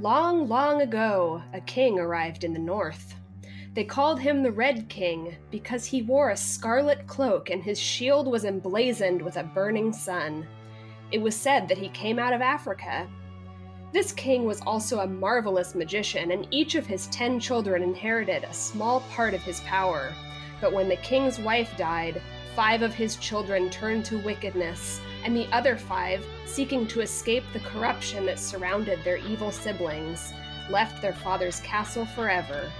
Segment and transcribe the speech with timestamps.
[0.00, 3.14] Long, long ago, a king arrived in the north.
[3.74, 8.26] They called him the Red King because he wore a scarlet cloak and his shield
[8.26, 10.46] was emblazoned with a burning sun.
[11.12, 13.06] It was said that he came out of Africa.
[13.92, 18.54] This king was also a marvelous magician, and each of his ten children inherited a
[18.54, 20.14] small part of his power.
[20.62, 22.22] But when the king's wife died,
[22.56, 27.60] five of his children turned to wickedness, and the other five, seeking to escape the
[27.60, 30.32] corruption that surrounded their evil siblings,
[30.70, 32.70] left their father's castle forever.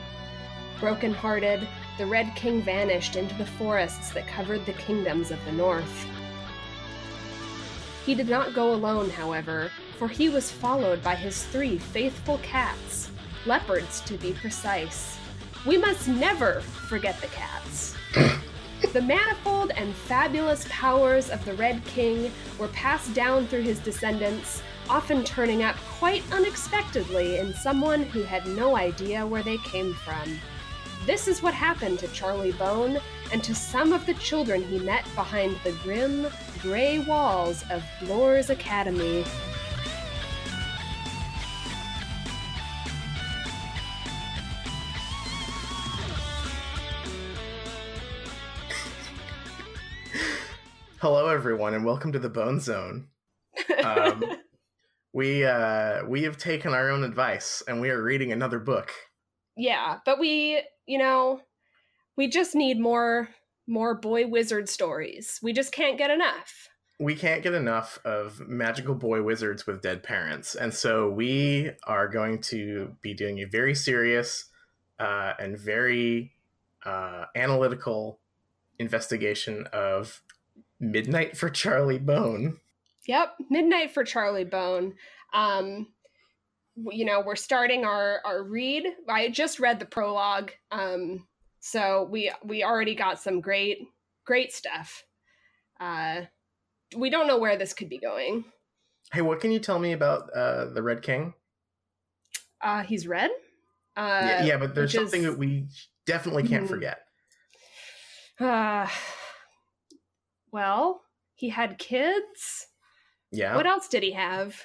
[0.80, 1.66] Broken-hearted,
[1.98, 6.06] the Red King vanished into the forests that covered the kingdoms of the north.
[8.06, 13.10] He did not go alone, however, for he was followed by his three faithful cats,
[13.44, 15.18] leopards to be precise.
[15.66, 17.94] We must never forget the cats.
[18.92, 24.62] the manifold and fabulous powers of the Red King were passed down through his descendants,
[24.88, 30.38] often turning up quite unexpectedly in someone who had no idea where they came from.
[31.06, 32.98] This is what happened to Charlie Bone
[33.32, 36.26] and to some of the children he met behind the grim,
[36.60, 39.24] gray walls of Bloor's Academy.
[51.00, 53.06] Hello, everyone, and welcome to the Bone Zone.
[53.82, 54.22] Um,
[55.14, 58.92] we uh, we have taken our own advice, and we are reading another book.
[59.56, 61.40] yeah, but we, you know,
[62.18, 63.30] we just need more
[63.66, 65.40] more boy wizard stories.
[65.42, 66.68] We just can't get enough.
[66.98, 72.08] We can't get enough of magical boy wizards with dead parents, and so we are
[72.08, 74.50] going to be doing a very serious
[74.98, 76.34] uh, and very
[76.84, 78.20] uh, analytical
[78.78, 80.22] investigation of
[80.80, 82.58] Midnight for Charlie Bone.
[83.06, 84.94] Yep, midnight for Charlie Bone.
[85.32, 85.88] Um,
[86.76, 88.84] you know, we're starting our our read.
[89.08, 91.26] I just read the prologue, um,
[91.60, 93.78] so we we already got some great
[94.24, 95.04] great stuff.
[95.78, 96.22] Uh,
[96.96, 98.44] we don't know where this could be going.
[99.12, 101.34] Hey, what can you tell me about uh, the Red King?
[102.62, 103.30] Uh, he's red.
[103.96, 105.66] Uh, yeah, yeah, but there's something is- that we
[106.06, 106.68] definitely can't Mhm.
[106.68, 107.00] forget.
[108.38, 108.86] Uh,
[110.52, 111.02] well,
[111.34, 112.66] he had kids.
[113.32, 113.54] Yeah.
[113.56, 114.60] What else did he have?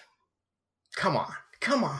[0.95, 1.31] Come on,
[1.61, 1.99] come on.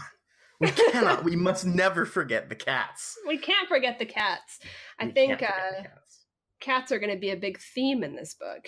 [0.60, 1.24] We cannot.
[1.24, 3.18] we must never forget the cats.
[3.28, 4.60] We can't forget the cats.
[5.00, 6.26] I We think uh, cats.
[6.62, 8.68] cats are going to be a big theme in this book.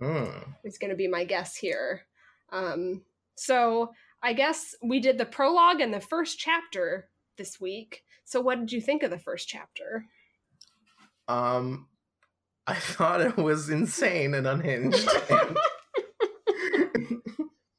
[0.00, 0.54] Mm.
[0.64, 2.02] is going to be my guess here.
[2.52, 3.02] Um,
[3.34, 3.90] so
[4.22, 8.02] I guess we did the prologue and the first chapter this week.
[8.24, 10.04] So what did you think of the first chapter?
[11.26, 11.88] Um,
[12.68, 15.08] I thought it was insane and unhinged.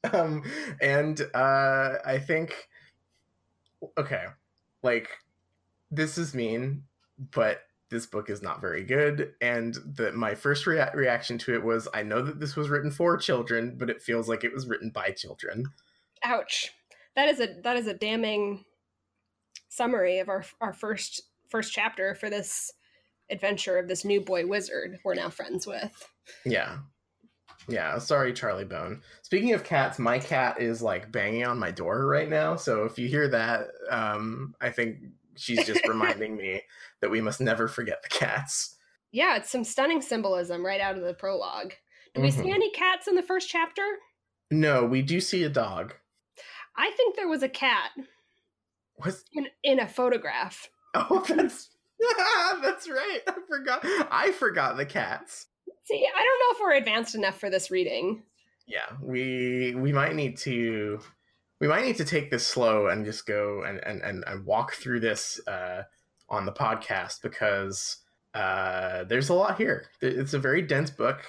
[0.12, 0.42] um,
[0.80, 2.68] and uh, I think,
[3.96, 4.24] okay,
[4.82, 5.08] like
[5.92, 6.82] this is mean,
[7.30, 9.34] but this book is not very good.
[9.40, 12.90] And the my first rea- reaction to it was, I know that this was written
[12.90, 15.66] for children, but it feels like it was written by children.
[16.24, 16.72] Ouch.
[17.14, 18.64] That is a that is a damning
[19.68, 22.72] summary of our our first first chapter for this
[23.30, 26.08] adventure of this new boy wizard we're now friends with.
[26.44, 26.78] Yeah.
[27.68, 29.02] Yeah, sorry, Charlie Bone.
[29.22, 32.56] Speaking of cats, my cat is like banging on my door right now.
[32.56, 34.98] So if you hear that, um, I think
[35.36, 36.62] she's just reminding me
[37.00, 38.76] that we must never forget the cats.
[39.12, 41.72] Yeah, it's some stunning symbolism right out of the prologue.
[42.14, 42.54] Did we see Mhm.
[42.54, 43.82] any cats in the first chapter?
[44.50, 45.94] No, we do see a dog.
[46.76, 47.90] I think there was a cat
[49.04, 50.68] Was in, in a photograph.
[50.94, 51.70] oh that's
[52.62, 53.20] that's right.
[53.26, 53.80] I forgot
[54.10, 55.46] I forgot the cats.
[55.84, 58.22] See, I don't know if we're advanced enough for this reading.
[58.66, 61.00] Yeah, we we might need to
[61.60, 64.72] we might need to take this slow and just go and and, and, and walk
[64.74, 65.82] through this uh,
[66.28, 67.98] on the podcast because
[68.34, 69.86] uh, there's a lot here.
[70.00, 71.24] It's a very dense book,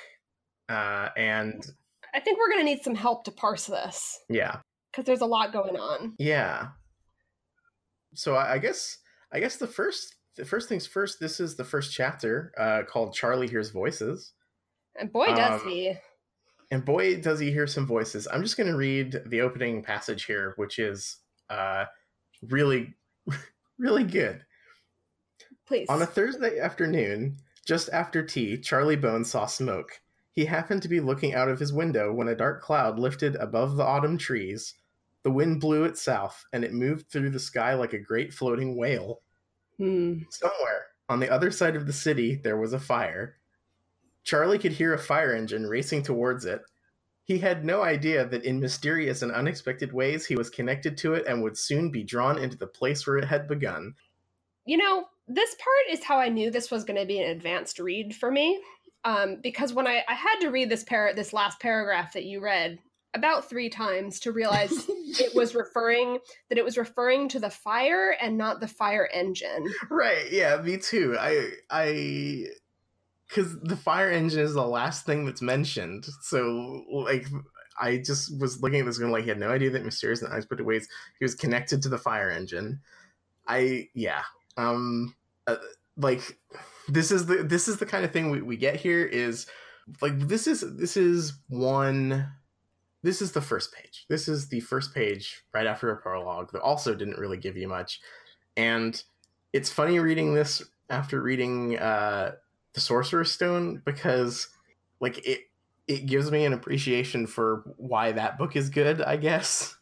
[0.69, 1.65] uh, and
[2.13, 4.57] I think we're going to need some help to parse this yeah,
[4.91, 6.13] because there's a lot going on.
[6.19, 6.69] yeah.
[8.13, 8.97] So I, I guess
[9.31, 11.19] I guess the first the first things first.
[11.19, 14.33] This is the first chapter uh, called Charlie hears voices.
[14.95, 15.93] And boy, does Um, he.
[16.71, 18.27] And boy, does he hear some voices.
[18.31, 21.17] I'm just going to read the opening passage here, which is
[21.49, 21.85] uh,
[22.41, 22.95] really,
[23.77, 24.45] really good.
[25.67, 25.87] Please.
[25.89, 30.01] On a Thursday afternoon, just after tea, Charlie Bone saw smoke.
[30.31, 33.75] He happened to be looking out of his window when a dark cloud lifted above
[33.75, 34.75] the autumn trees.
[35.23, 38.77] The wind blew it south, and it moved through the sky like a great floating
[38.77, 39.21] whale.
[39.81, 40.19] Hmm.
[40.29, 43.37] Somewhere on the other side of the city, there was a fire.
[44.23, 46.61] Charlie could hear a fire engine racing towards it.
[47.23, 51.25] He had no idea that in mysterious and unexpected ways he was connected to it
[51.25, 53.95] and would soon be drawn into the place where it had begun.
[54.65, 57.79] You know, this part is how I knew this was going to be an advanced
[57.79, 58.61] read for me.
[59.03, 62.39] Um, because when I, I had to read this par- this last paragraph that you
[62.39, 62.77] read
[63.13, 66.19] about three times to realize it was referring
[66.49, 69.67] that it was referring to the fire and not the fire engine.
[69.89, 70.31] Right.
[70.31, 70.61] Yeah.
[70.61, 71.15] Me too.
[71.19, 72.45] I I
[73.27, 76.05] because the fire engine is the last thing that's mentioned.
[76.21, 77.27] So like
[77.79, 80.31] I just was looking at this going like he had no idea that mysterious and
[80.31, 80.87] unexpected ways
[81.19, 82.81] he was connected to the fire engine.
[83.47, 84.23] I yeah.
[84.57, 85.15] Um.
[85.47, 85.55] Uh,
[85.97, 86.37] like
[86.87, 89.47] this is the this is the kind of thing we, we get here is
[90.01, 92.31] like this is this is one
[93.03, 94.05] this is the first page.
[94.09, 97.67] This is the first page right after a prologue that also didn't really give you
[97.67, 97.99] much.
[98.55, 99.01] And
[99.53, 102.33] it's funny reading this after reading uh
[102.73, 104.49] the sorcerer's stone because
[104.99, 105.41] like it
[105.87, 109.75] it gives me an appreciation for why that book is good i guess.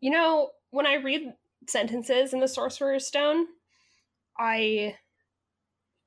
[0.00, 1.32] You know when i read
[1.66, 3.46] sentences in the sorcerer's stone
[4.38, 4.96] i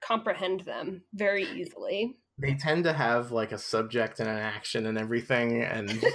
[0.04, 2.16] comprehend them very easily.
[2.38, 6.04] They tend to have like a subject and an action and everything and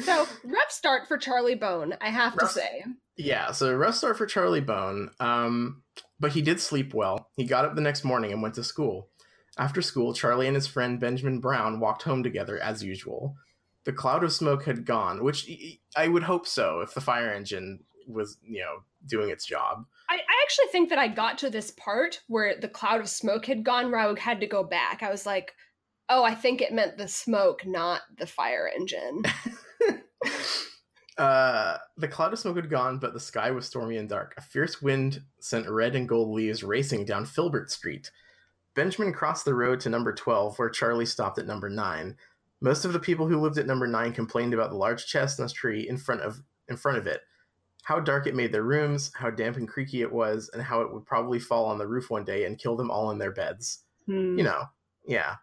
[0.00, 2.84] So, rough start for Charlie Bone, I have rough, to say.
[3.16, 5.10] Yeah, so rough start for Charlie Bone.
[5.18, 5.82] Um,
[6.20, 7.30] but he did sleep well.
[7.36, 9.08] He got up the next morning and went to school.
[9.56, 13.34] After school, Charlie and his friend Benjamin Brown walked home together as usual.
[13.84, 15.50] The cloud of smoke had gone, which
[15.96, 19.84] I would hope so if the fire engine was, you know, doing its job.
[20.48, 23.90] Actually think that I got to this part where the cloud of smoke had gone
[23.90, 25.02] where I had to go back.
[25.02, 25.52] I was like,
[26.08, 29.24] oh, I think it meant the smoke, not the fire engine.
[31.18, 34.32] uh, the cloud of smoke had gone, but the sky was stormy and dark.
[34.38, 38.10] A fierce wind sent red and gold leaves racing down Filbert Street.
[38.74, 42.16] Benjamin crossed the road to number 12, where Charlie stopped at number 9.
[42.62, 45.86] Most of the people who lived at number 9 complained about the large chestnut tree
[45.86, 46.40] in front of
[46.70, 47.20] in front of it,
[47.88, 50.92] how dark it made their rooms, how damp and creaky it was, and how it
[50.92, 53.84] would probably fall on the roof one day and kill them all in their beds.
[54.04, 54.36] Hmm.
[54.36, 54.64] You know,
[55.06, 55.36] yeah.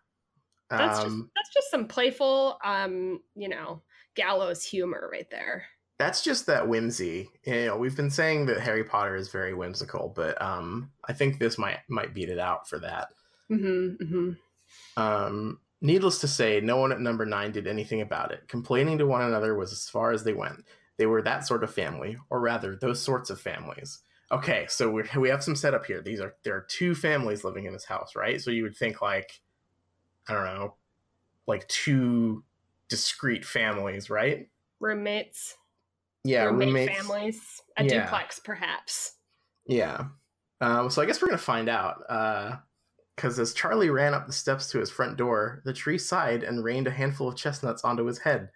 [0.70, 3.82] That's um, just that's just some playful, um, you know,
[4.14, 5.64] gallows humor right there.
[5.98, 7.32] That's just that whimsy.
[7.48, 11.40] You know, we've been saying that Harry Potter is very whimsical, but um, I think
[11.40, 13.08] this might might beat it out for that.
[13.50, 15.02] Mm-hmm, mm-hmm.
[15.02, 18.48] Um, needless to say, no one at number nine did anything about it.
[18.48, 20.64] Complaining to one another was as far as they went.
[20.98, 24.00] They were that sort of family, or rather, those sorts of families.
[24.32, 26.02] Okay, so we we have some setup here.
[26.02, 28.42] These are there are two families living in this house, right?
[28.42, 29.40] So you would think like,
[30.28, 30.76] I don't know,
[31.48, 32.44] like two
[32.90, 34.50] discrete families, right?
[34.80, 35.56] Roommates.
[36.24, 36.98] Yeah, roommate roommates.
[36.98, 37.62] families.
[37.78, 38.04] A yeah.
[38.04, 39.14] duplex, perhaps.
[39.68, 40.06] Yeah.
[40.62, 42.00] Um, so I guess we're gonna find out.
[43.16, 46.44] Because uh, as Charlie ran up the steps to his front door, the tree sighed
[46.44, 48.50] and rained a handful of chestnuts onto his head.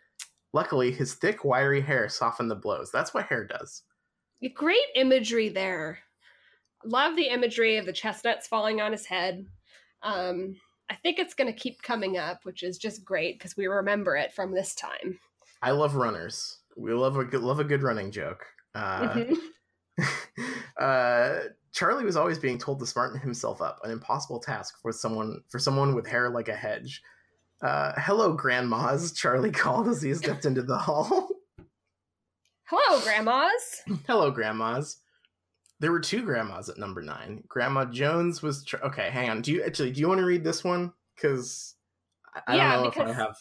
[0.54, 2.92] Luckily, his thick, wiry hair softened the blows.
[2.92, 3.84] That's what hair does.
[4.54, 6.00] Great imagery there.
[6.84, 9.46] Love the imagery of the chestnuts falling on his head.
[10.02, 10.56] Um,
[10.90, 14.16] I think it's going to keep coming up, which is just great because we remember
[14.16, 15.20] it from this time.
[15.62, 16.60] I love runners.
[16.78, 18.46] We love a good, love a good running joke.
[18.74, 20.04] Uh, mm-hmm.
[20.80, 21.40] uh,
[21.74, 25.60] Charlie was always being told to smarten himself up, an impossible task for someone for
[25.60, 27.02] someone with hair like a hedge.
[27.62, 31.30] Uh, hello, grandmas, Charlie called as he stepped into the hall.
[32.66, 33.82] Hello, grandmas.
[34.08, 34.98] hello, grandmas.
[35.80, 37.44] There were two grandmas at number nine.
[37.48, 39.10] Grandma Jones was tr- okay.
[39.10, 39.42] Hang on.
[39.42, 40.92] Do you actually do you want to read this one?
[41.16, 41.76] Because
[42.48, 43.36] I, yeah, don't know if I have.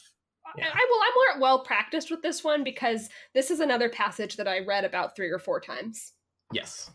[0.56, 0.66] Yeah.
[0.66, 1.00] I, I will.
[1.02, 4.84] I'm more well practiced with this one because this is another passage that I read
[4.84, 6.12] about three or four times.
[6.52, 6.90] Yes.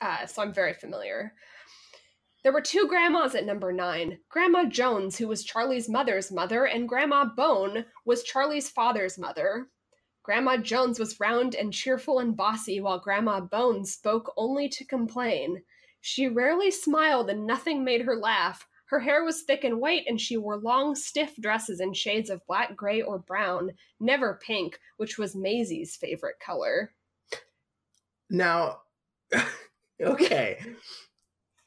[0.00, 1.32] Uh, so I'm very familiar.
[2.46, 6.88] There were two grandmas at number nine Grandma Jones, who was Charlie's mother's mother, and
[6.88, 9.66] Grandma Bone was Charlie's father's mother.
[10.22, 15.64] Grandma Jones was round and cheerful and bossy, while Grandma Bone spoke only to complain.
[16.00, 18.68] She rarely smiled, and nothing made her laugh.
[18.90, 22.46] Her hair was thick and white, and she wore long, stiff dresses in shades of
[22.46, 26.92] black, gray, or brown, never pink, which was Maisie's favorite color.
[28.30, 28.82] Now,
[30.00, 30.60] okay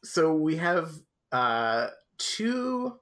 [0.04, 0.92] so we have
[1.32, 1.88] uh,
[2.18, 3.00] two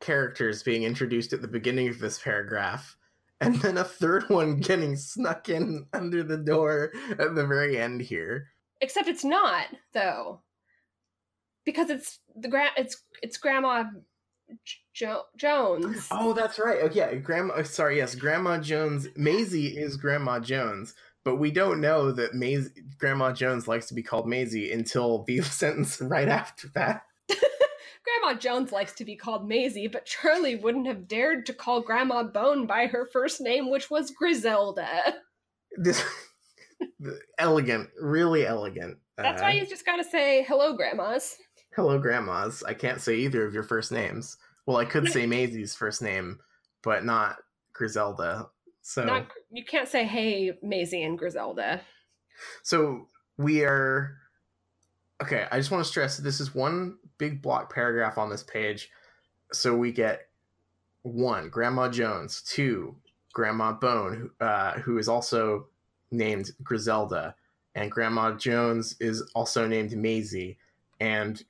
[0.00, 2.96] characters being introduced at the beginning of this paragraph,
[3.40, 8.00] and then a third one getting snuck in under the door at the very end
[8.00, 8.48] here.
[8.80, 10.40] Except it's not though,
[11.64, 13.84] because it's the gra- it's it's Grandma
[14.94, 16.08] jo- Jones.
[16.10, 16.78] Oh, that's right.
[16.82, 17.62] Oh, yeah, Grandma.
[17.62, 19.08] Sorry, yes, Grandma Jones.
[19.16, 20.94] Maisie is Grandma Jones,
[21.24, 25.40] but we don't know that Maisie, Grandma Jones likes to be called Maisie until the
[25.42, 27.02] sentence right after that.
[27.28, 32.22] Grandma Jones likes to be called Maisie, but Charlie wouldn't have dared to call Grandma
[32.22, 35.16] Bone by her first name, which was Griselda.
[35.76, 36.02] This
[37.38, 38.98] elegant, really elegant.
[39.16, 41.36] That's uh, why you just gotta say hello, grandmas.
[41.76, 42.64] Hello, grandmas.
[42.64, 44.36] I can't say either of your first names.
[44.66, 46.40] Well, I could say Maisie's first name,
[46.82, 47.36] but not
[47.72, 48.48] Griselda.
[48.90, 51.80] So not, you can't say hey Maisie and Griselda.
[52.64, 53.06] So
[53.38, 54.16] we are
[55.22, 55.46] okay.
[55.48, 58.90] I just want to stress that this is one big block paragraph on this page.
[59.52, 60.26] So we get
[61.02, 62.96] one Grandma Jones, two
[63.32, 65.68] Grandma Bone, uh, who is also
[66.10, 67.36] named Griselda,
[67.76, 70.58] and Grandma Jones is also named Maisie,
[70.98, 71.44] and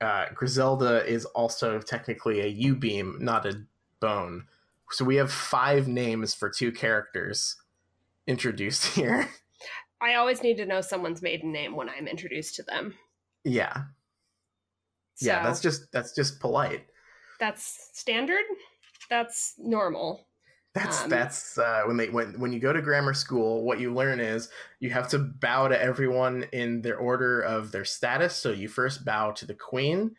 [0.00, 3.62] uh, Griselda is also technically a Yewbeam, not a
[4.00, 4.46] bone.
[4.92, 7.56] So we have five names for two characters
[8.26, 9.28] introduced here.
[10.00, 12.94] I always need to know someone's maiden name when I'm introduced to them.
[13.44, 13.84] Yeah.
[15.14, 16.86] So, yeah, that's just that's just polite.
[17.38, 18.44] That's standard.
[19.10, 20.26] That's normal.
[20.72, 23.92] That's um, that's uh, when they when when you go to grammar school, what you
[23.92, 28.36] learn is you have to bow to everyone in their order of their status.
[28.36, 30.14] So you first bow to the queen,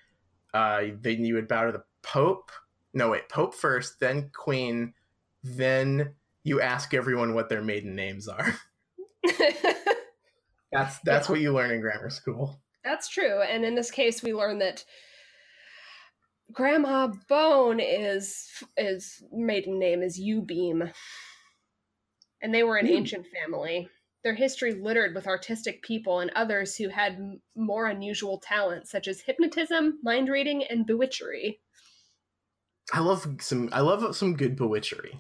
[0.54, 2.52] uh, then you would bow to the pope.
[2.94, 4.94] No, wait, pope first, then queen,
[5.44, 8.54] then you ask everyone what their maiden names are.
[10.72, 11.32] that's that's yeah.
[11.32, 12.60] what you learn in grammar school.
[12.84, 14.84] That's true, and in this case, we learn that
[16.52, 20.92] Grandma Bone is is maiden name is Yewbeam,
[22.42, 22.98] and they were an mm.
[22.98, 23.88] ancient family.
[24.24, 29.08] Their history littered with artistic people and others who had m- more unusual talents, such
[29.08, 31.60] as hypnotism, mind reading, and bewitchery.
[32.92, 33.70] I love some.
[33.72, 35.20] I love some good bewitchery.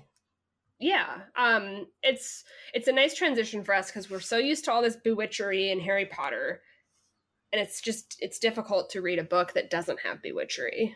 [0.79, 4.81] Yeah, um, it's it's a nice transition for us because we're so used to all
[4.81, 6.61] this bewitchery in Harry Potter,
[7.53, 10.95] and it's just it's difficult to read a book that doesn't have bewitchery.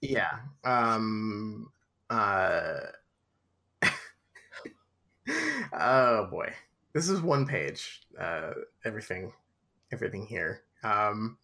[0.00, 0.38] Yeah.
[0.64, 1.70] Um
[2.10, 2.78] uh
[5.72, 6.52] Oh boy.
[6.92, 8.02] This is one page.
[8.18, 8.52] Uh
[8.84, 9.32] everything
[9.92, 10.62] everything here.
[10.82, 11.38] Um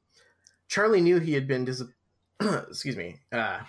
[0.68, 1.82] Charlie knew he had been dis-
[2.40, 3.20] excuse me.
[3.30, 3.60] Uh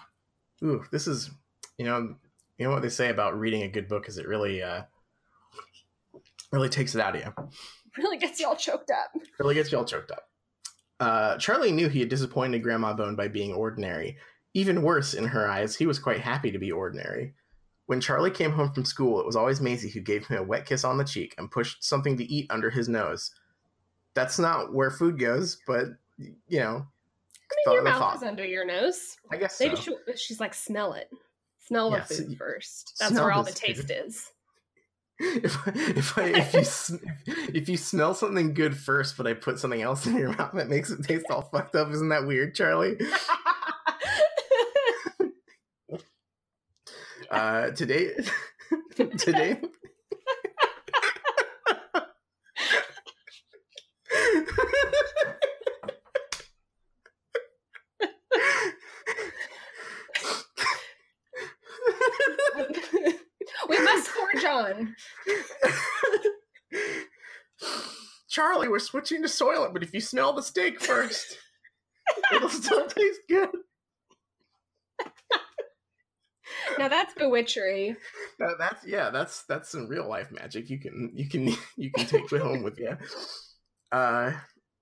[0.64, 1.32] ooh, this is
[1.78, 2.16] you know,
[2.58, 4.84] you know what they say about reading a good book is it really uh
[6.52, 7.50] really takes it out of you.
[7.96, 9.12] Really gets you all choked up.
[9.38, 10.24] Really gets you all choked up.
[11.00, 14.18] Uh, Charlie knew he had disappointed Grandma Bone by being ordinary,
[14.54, 17.34] even worse, in her eyes, he was quite happy to be ordinary.
[17.88, 20.66] When Charlie came home from school, it was always Maisie who gave him a wet
[20.66, 23.32] kiss on the cheek and pushed something to eat under his nose.
[24.14, 26.88] That's not where food goes, but you know.
[27.66, 28.16] I mean, your mouth thought.
[28.18, 29.18] is under your nose.
[29.32, 29.98] I guess maybe so.
[30.08, 31.10] she, she's like, smell it,
[31.60, 32.96] smell the food first.
[33.00, 33.92] That's where all the taste food.
[34.06, 34.30] is.
[35.20, 37.00] If, if, I, if you
[37.54, 40.70] if you smell something good first, but I put something else in your mouth that
[40.70, 42.98] makes it taste all fucked up, isn't that weird, Charlie?
[47.34, 48.12] Uh, today,
[49.18, 49.60] today.
[63.68, 64.96] we must forge on.
[68.44, 71.38] Charlie, we're switching to Soylent, but if you smell the steak first,
[72.34, 73.50] it'll still taste good
[76.78, 77.96] now that's bewitchery.
[78.58, 80.70] that's yeah, that's that's some real life magic.
[80.70, 82.98] You can you can you can take it home with you.
[83.92, 84.34] Uh,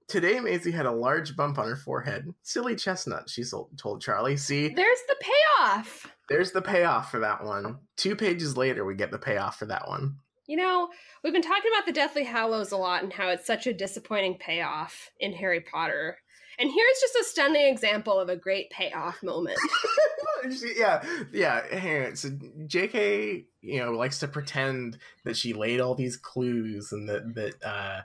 [0.08, 2.34] today Maisie had a large bump on her forehead.
[2.44, 3.44] Silly chestnut, she
[3.77, 4.38] told Charlie.
[4.38, 6.08] See, there's the payoff.
[6.30, 7.80] There's the payoff for that one.
[7.98, 10.15] Two pages later, we get the payoff for that one.
[10.48, 10.90] You know,
[11.24, 14.38] we've been talking about the Deathly Hallows a lot and how it's such a disappointing
[14.38, 16.18] payoff in Harry Potter.
[16.60, 19.58] And here's just a stunning example of a great payoff moment.
[20.76, 21.62] yeah, yeah.
[21.76, 22.16] Hang on.
[22.16, 22.30] So
[22.68, 23.46] J.K.
[23.62, 28.02] you know likes to pretend that she laid all these clues and that that uh,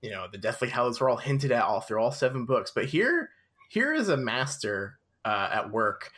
[0.00, 2.70] you know the Deathly Hallows were all hinted at all through all seven books.
[2.74, 3.30] But here,
[3.68, 6.12] here is a master uh, at work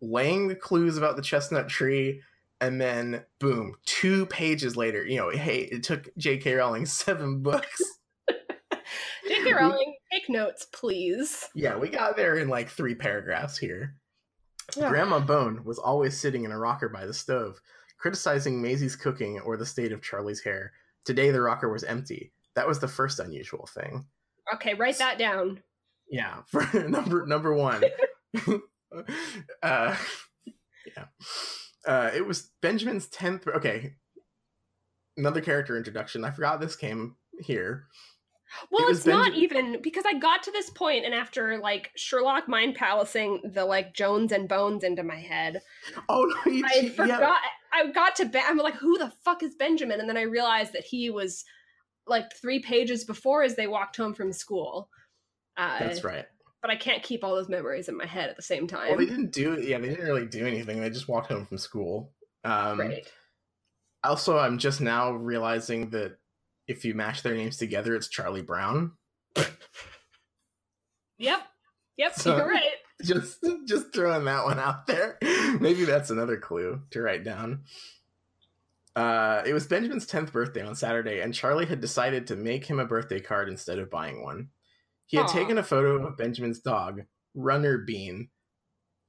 [0.00, 2.20] laying the clues about the chestnut tree
[2.64, 7.82] and then boom two pages later you know hey it took j.k rowling seven books
[9.28, 13.96] j.k rowling take notes please yeah we got there in like three paragraphs here
[14.76, 14.88] yeah.
[14.88, 17.60] Grandma Bone was always sitting in a rocker by the stove,
[17.98, 20.72] criticizing Maisie's cooking or the state of Charlie's hair.
[21.04, 22.32] Today, the rocker was empty.
[22.54, 24.06] That was the first unusual thing.
[24.54, 25.62] Okay, write that down.
[26.08, 27.82] Yeah, for number number one.
[29.62, 29.96] uh,
[30.86, 31.04] yeah,
[31.86, 33.46] uh, it was Benjamin's tenth.
[33.46, 33.94] Okay,
[35.16, 36.24] another character introduction.
[36.24, 37.86] I forgot this came here.
[38.70, 42.48] Well, It it's not even because I got to this point and after like Sherlock
[42.48, 45.60] mind palacing the like Jones and Bones into my head,
[46.08, 47.38] Oh no, you, I yeah, forgot.
[47.72, 48.26] I got to.
[48.26, 50.00] Ben- I'm like, who the fuck is Benjamin?
[50.00, 51.44] And then I realized that he was
[52.06, 54.88] like three pages before as they walked home from school.
[55.56, 56.26] Uh, that's right.
[56.64, 58.88] But I can't keep all those memories in my head at the same time.
[58.88, 60.80] Well, they didn't do yeah, they didn't really do anything.
[60.80, 62.14] They just walked home from school.
[62.42, 63.06] Um, right.
[64.02, 66.16] Also, I'm just now realizing that
[66.66, 68.92] if you match their names together, it's Charlie Brown.
[71.18, 71.40] Yep.
[71.98, 72.14] Yep.
[72.14, 72.62] So- you're right.
[73.04, 75.18] just just throwing that one out there.
[75.60, 77.64] Maybe that's another clue to write down.
[78.96, 82.80] Uh, it was Benjamin's 10th birthday on Saturday, and Charlie had decided to make him
[82.80, 84.48] a birthday card instead of buying one.
[85.06, 85.32] He had Aw.
[85.32, 87.02] taken a photo of Benjamin's dog,
[87.34, 88.28] Runner Bean,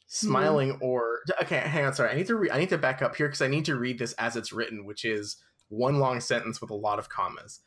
[0.07, 2.11] smiling or okay, hang on, sorry.
[2.11, 3.99] I need to re- I need to back up here because I need to read
[3.99, 5.37] this as it's written, which is
[5.69, 7.61] one long sentence with a lot of commas.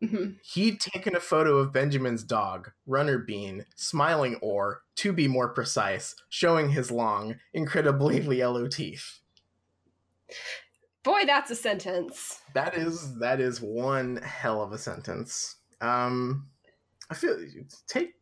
[0.00, 5.48] hmm He'd taken a photo of Benjamin's dog, Runner Bean, smiling or, to be more
[5.48, 9.20] precise, showing his long, incredibly yellow teeth.
[11.02, 12.40] Boy, that's a sentence.
[12.54, 15.56] That is that is one hell of a sentence.
[15.80, 16.48] Um
[17.10, 17.38] I feel
[17.86, 18.12] take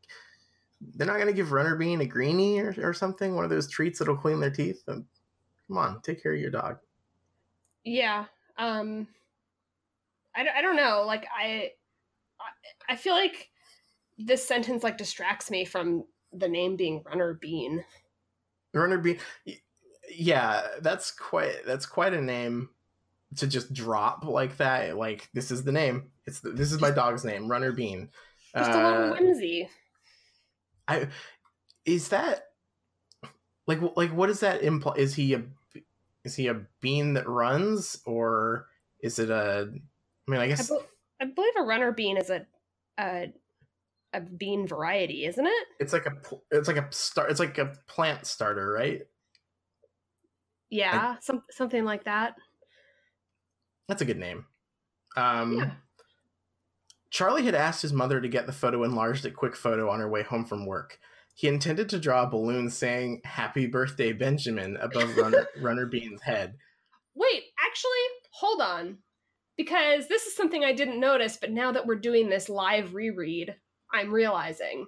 [0.95, 3.99] they're not gonna give Runner Bean a greenie or, or something, one of those treats
[3.99, 4.83] that'll clean their teeth.
[4.89, 5.07] Um,
[5.69, 6.79] come on, take care of your dog.
[7.85, 8.27] Yeah.
[8.59, 9.09] Um.
[10.37, 11.05] I, don't- I don't know.
[11.07, 11.71] Like I,
[12.41, 13.51] I- I feel like
[14.19, 17.85] this sentence like distracts me from the name being Runner Bean.
[18.75, 19.19] Runner Bean
[20.13, 22.69] yeah, that's quite that's quite a name
[23.37, 24.97] to just drop like that.
[24.99, 26.11] Like this is the name.
[26.27, 28.11] It's the, this is my dog's name, Runner Bean.
[28.57, 29.69] Just a little Uh, whimsy.
[30.87, 31.09] I
[31.85, 32.51] is that
[33.67, 34.95] like like what does that imply?
[34.97, 35.43] Is he a
[36.25, 38.69] is he a bean that runs or
[39.01, 39.71] is it a?
[40.27, 40.71] I mean, I I, guess
[41.21, 42.47] I believe a runner bean is a,
[42.99, 43.33] a
[44.13, 45.67] a bean variety, isn't it?
[45.81, 46.13] it's like a
[46.51, 49.03] it's like a start it's like a plant starter, right?
[50.71, 52.37] Yeah, some something like that.
[53.89, 54.47] That's a good name.
[55.17, 55.71] Um, Yeah.
[57.15, 60.09] Charlie had asked his mother to get the photo enlarged at Quick Photo on her
[60.09, 60.99] way home from work.
[61.33, 66.57] He intended to draw a balloon saying "Happy Birthday, Benjamin" above Runner, Runner Bean's head.
[67.15, 67.91] Wait, actually,
[68.33, 68.99] hold on.
[69.57, 73.55] Because this is something I didn't notice, but now that we're doing this live reread,
[73.93, 74.87] I'm realizing.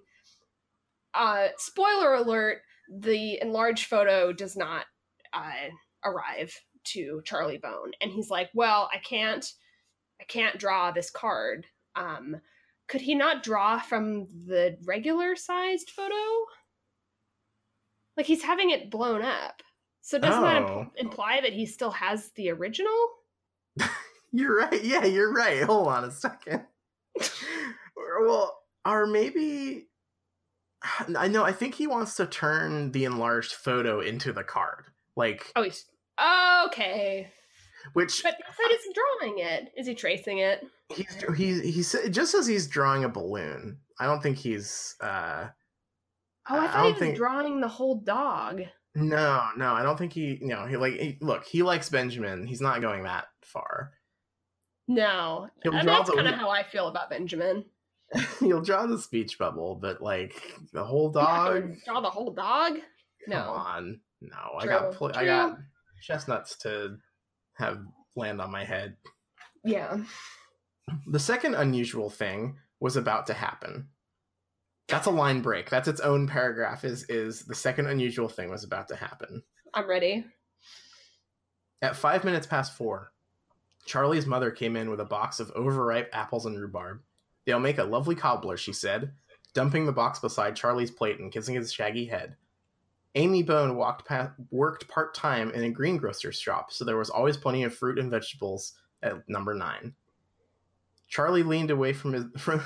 [1.14, 4.86] Uh, spoiler alert, the enlarged photo does not
[5.32, 5.68] uh,
[6.04, 6.52] arrive
[6.86, 7.92] to Charlie Bone.
[8.00, 9.46] And he's like, Well, I can't
[10.20, 11.66] I can't draw this card.
[11.96, 12.36] Um,
[12.88, 16.14] could he not draw from the regular sized photo?
[18.16, 19.62] Like he's having it blown up.
[20.02, 20.80] So doesn't that Oh.
[20.82, 23.08] imp- imply that he still has the original?
[24.32, 24.84] You're right.
[24.84, 25.62] Yeah, you're right.
[25.62, 26.64] Hold on a second.
[28.20, 29.88] Well, or maybe
[31.16, 31.44] I know.
[31.44, 34.84] I think he wants to turn the enlarged photo into the card,
[35.16, 35.84] like Oh, he's
[36.66, 37.30] okay.
[37.92, 38.36] which But
[38.68, 39.72] he's drawing it.
[39.76, 40.64] Is he tracing it?
[40.94, 43.78] He's he he said just as he's drawing a balloon.
[43.98, 44.94] I don't think he's.
[45.00, 45.48] uh
[46.48, 48.62] Oh, I I thought don't he was think- drawing the whole dog.
[48.94, 50.38] No, no, I don't think he.
[50.40, 51.44] You know, he like he, look.
[51.44, 52.46] He likes Benjamin.
[52.46, 53.92] He's not going that far.
[54.88, 57.64] No, and that's kind of how I feel about Benjamin.
[58.40, 60.40] He'll draw the speech bubble, but like
[60.72, 61.74] the whole dog.
[61.84, 62.74] draw the whole dog.
[62.74, 62.82] Come
[63.28, 63.42] No.
[63.50, 64.36] on, no.
[64.60, 65.58] I got pl- I got
[66.00, 66.96] chestnuts to
[67.54, 67.80] have
[68.14, 68.96] land on my head.
[69.64, 69.98] Yeah.
[71.06, 73.88] The second unusual thing was about to happen.
[74.88, 75.68] That's a line break.
[75.68, 76.84] That's its own paragraph.
[76.84, 79.42] Is is the second unusual thing was about to happen.
[79.74, 80.24] I'm ready.
[81.82, 83.12] At five minutes past four,
[83.84, 87.00] Charlie's mother came in with a box of overripe apples and rhubarb.
[87.44, 89.12] They'll make a lovely cobbler, she said,
[89.54, 92.36] dumping the box beside Charlie's plate and kissing his shaggy head.
[93.14, 97.36] Amy Bone walked past, worked part time in a greengrocer's shop, so there was always
[97.36, 99.94] plenty of fruit and vegetables at number nine.
[101.08, 102.24] Charlie leaned away from his.
[102.38, 102.62] From,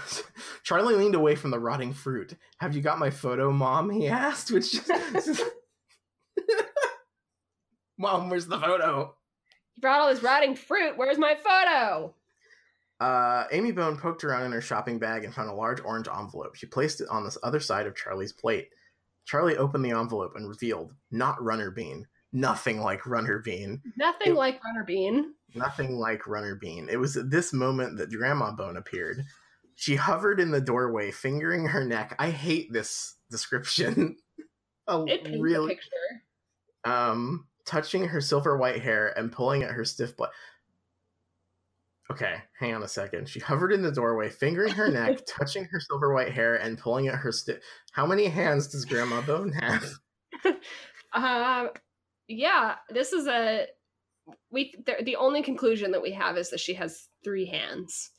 [0.63, 2.37] Charlie leaned away from the rotting fruit.
[2.59, 3.91] Have you got my photo, Mom?
[3.91, 5.43] He asked, which just.
[7.99, 9.15] Mom, where's the photo?
[9.75, 10.97] He brought all his rotting fruit.
[10.97, 12.15] Where's my photo?
[12.99, 16.55] Uh, Amy Bone poked around in her shopping bag and found a large orange envelope.
[16.55, 18.69] She placed it on the other side of Charlie's plate.
[19.27, 22.07] Charlie opened the envelope and revealed not Runner Bean.
[22.33, 23.83] Nothing like Runner Bean.
[23.97, 25.35] Nothing It- like Runner Bean.
[25.55, 26.89] Nothing like Runner Bean.
[26.89, 29.25] It was at this moment that Grandma Bone appeared.
[29.75, 32.15] She hovered in the doorway, fingering her neck.
[32.21, 34.17] I hate this description.
[34.87, 35.91] a It paints real a picture.
[36.85, 40.31] um touching her silver white hair and pulling at her stiff butt.
[42.11, 43.29] Okay, hang on a second.
[43.29, 47.07] She hovered in the doorway, fingering her neck, touching her silver white hair, and pulling
[47.09, 47.63] at her stick.
[47.93, 49.85] How many hands does Grandma Bone have?
[51.13, 51.69] uh,
[52.31, 53.67] yeah, this is a
[54.51, 54.75] we.
[54.87, 58.11] The, the only conclusion that we have is that she has three hands.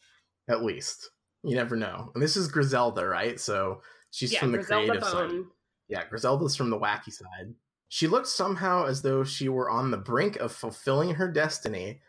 [0.49, 1.09] At least
[1.43, 2.11] you never know.
[2.13, 3.39] And this is Griselda, right?
[3.39, 5.29] So she's yeah, from the Griselda creative Bone.
[5.29, 5.51] side.
[5.87, 7.53] Yeah, Griselda's from the wacky side.
[7.89, 11.99] She looked somehow as though she were on the brink of fulfilling her destiny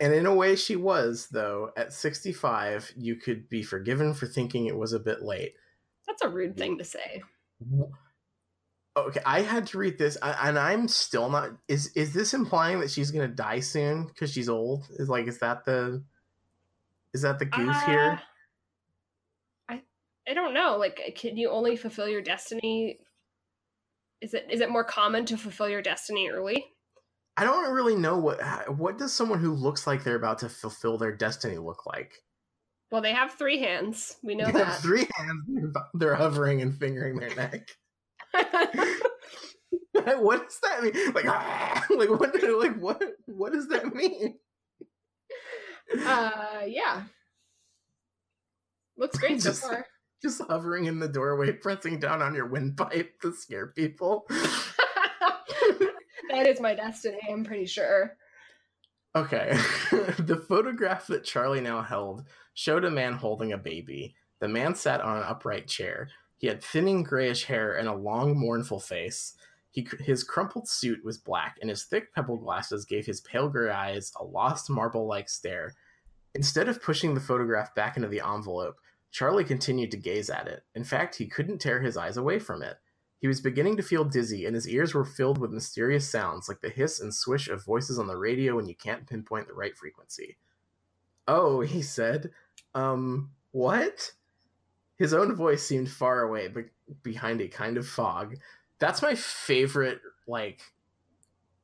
[0.00, 1.70] and in a way, she was, though.
[1.76, 5.54] At 65, you could be forgiven for thinking it was a bit late.
[6.06, 7.22] That's a rude thing to say.
[8.96, 11.50] Okay, I had to read this, and I'm still not.
[11.66, 14.86] Is is this implying that she's gonna die soon because she's old?
[14.98, 16.04] Is like, is that the,
[17.12, 18.22] is that the goose uh, here?
[19.68, 19.82] I
[20.28, 20.76] I don't know.
[20.76, 23.00] Like, can you only fulfill your destiny?
[24.20, 26.64] Is it is it more common to fulfill your destiny early?
[27.36, 30.98] I don't really know what what does someone who looks like they're about to fulfill
[30.98, 32.14] their destiny look like.
[32.92, 34.18] Well, they have three hands.
[34.22, 34.78] We know they that.
[34.78, 35.74] three hands.
[35.94, 37.70] They're hovering and fingering their neck.
[40.18, 40.92] what does that mean?
[41.14, 42.34] Like, ah, like what?
[42.42, 43.02] Like what?
[43.26, 44.36] What does that mean?
[46.04, 47.04] Uh, yeah.
[48.96, 49.86] Looks great just, so far.
[50.22, 54.26] Just hovering in the doorway, pressing down on your windpipe to scare people
[56.30, 58.16] that is my destiny, I'm pretty sure.
[59.16, 59.56] Okay.
[59.90, 64.14] the photograph that Charlie now held showed a man holding a baby.
[64.40, 66.08] The man sat on an upright chair.
[66.36, 69.34] He had thinning grayish hair and a long, mournful face.
[69.70, 73.70] He, his crumpled suit was black, and his thick pebble glasses gave his pale gray
[73.70, 75.74] eyes a lost marble like stare.
[76.34, 78.76] Instead of pushing the photograph back into the envelope,
[79.10, 80.64] Charlie continued to gaze at it.
[80.74, 82.76] In fact, he couldn't tear his eyes away from it.
[83.20, 86.60] He was beginning to feel dizzy, and his ears were filled with mysterious sounds like
[86.60, 89.76] the hiss and swish of voices on the radio when you can't pinpoint the right
[89.76, 90.36] frequency.
[91.26, 92.32] Oh, he said.
[92.74, 94.12] Um, what?
[94.98, 96.66] His own voice seemed far away, but
[97.02, 98.36] behind a kind of fog.
[98.78, 100.60] That's my favorite, like,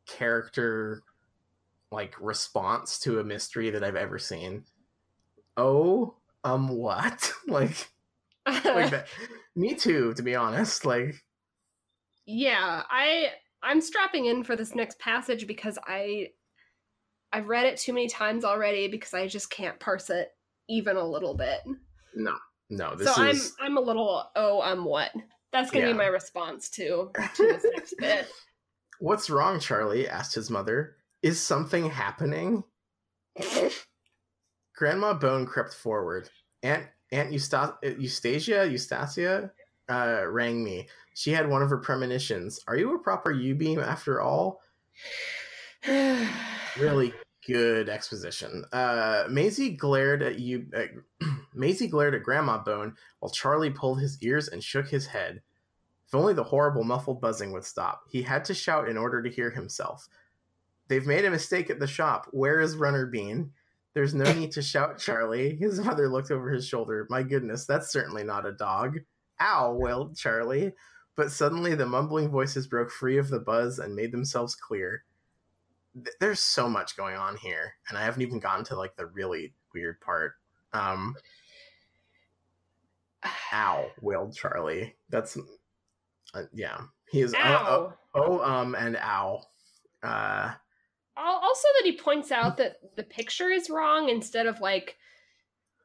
[0.07, 1.03] character,
[1.93, 4.65] like, response to a mystery that I've ever seen.
[5.57, 6.15] Oh,
[6.45, 7.33] um, what?
[7.47, 7.91] like,
[8.47, 9.09] like that.
[9.57, 10.85] Me too, to be honest.
[10.85, 11.23] Like,
[12.27, 13.31] yeah, I
[13.63, 16.29] I'm strapping in for this next passage because I
[17.33, 20.31] I've read it too many times already because I just can't parse it
[20.69, 21.61] even a little bit.
[22.15, 22.37] No.
[22.71, 23.55] No, this so is...
[23.61, 25.11] I'm I'm a little oh I'm what?
[25.53, 25.93] That's gonna yeah.
[25.93, 28.29] be my response to to this next bit.
[29.01, 30.09] What's wrong, Charlie?
[30.09, 30.97] asked his mother.
[31.23, 32.65] Is something happening?
[34.77, 36.31] Grandma Bone crept forward.
[36.63, 39.51] Aunt Aunt Eusta- Eustasia Eustacia
[39.91, 40.89] uh, rang me.
[41.15, 42.61] She had one of her premonitions.
[42.69, 44.61] Are you a proper Yewbeam after all?
[46.79, 47.13] really
[47.47, 48.65] good exposition.
[48.73, 50.67] Uh, Maisie glared at you.
[50.75, 55.43] Uh, Maisie glared at Grandma Bone while Charlie pulled his ears and shook his head.
[56.07, 58.03] If only the horrible muffled buzzing would stop.
[58.09, 60.09] He had to shout in order to hear himself.
[60.89, 62.27] They've made a mistake at the shop.
[62.33, 63.53] Where is Runner Bean?
[63.95, 65.55] There's no need to shout, Charlie.
[65.57, 67.07] His mother looked over his shoulder.
[67.11, 68.99] My goodness, that's certainly not a dog.
[69.41, 70.73] Ow, wailed Charlie.
[71.15, 75.05] But suddenly the mumbling voices broke free of the buzz and made themselves clear.
[76.19, 79.55] There's so much going on here, and I haven't even gotten to like the really
[79.75, 80.35] weird part.
[80.73, 81.17] Um,
[83.53, 84.95] ow, wailed Charlie.
[85.09, 85.37] That's
[86.35, 86.81] uh, yeah.
[87.11, 89.43] He is oh, oh, oh um and ow.
[90.03, 90.53] Uh,
[91.17, 94.97] also that he points out that the picture is wrong instead of like,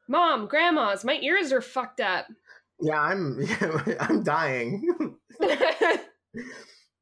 [0.08, 2.26] "Mom, grandma's, my ears are fucked up."
[2.80, 3.44] Yeah, I'm
[4.00, 5.16] I'm dying.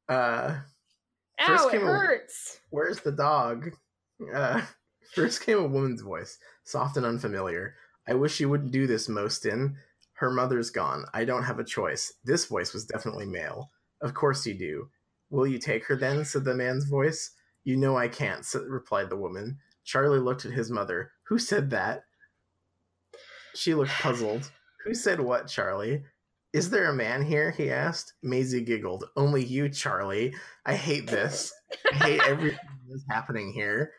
[0.09, 0.57] uh
[1.41, 2.55] Ow, it hurts.
[2.55, 3.71] A, where's the dog?
[4.33, 4.61] Uh
[5.13, 7.75] first came a woman's voice, soft and unfamiliar.
[8.07, 9.77] I wish you wouldn't do this, Mostyn.
[10.15, 11.05] Her mother's gone.
[11.13, 12.13] I don't have a choice.
[12.23, 13.71] This voice was definitely male.
[14.01, 14.89] Of course you do.
[15.29, 16.23] Will you take her then?
[16.23, 17.31] said the man's voice.
[17.63, 19.57] You know I can't, replied the woman.
[19.83, 21.11] Charlie looked at his mother.
[21.27, 22.03] Who said that?
[23.55, 24.51] She looked puzzled.
[24.85, 26.03] Who said what, Charlie?
[26.53, 27.51] Is there a man here?
[27.51, 28.13] he asked.
[28.23, 29.05] Maisie giggled.
[29.17, 30.33] Only you, Charlie.
[30.65, 31.51] I hate this.
[31.91, 33.91] I hate everything that's happening here.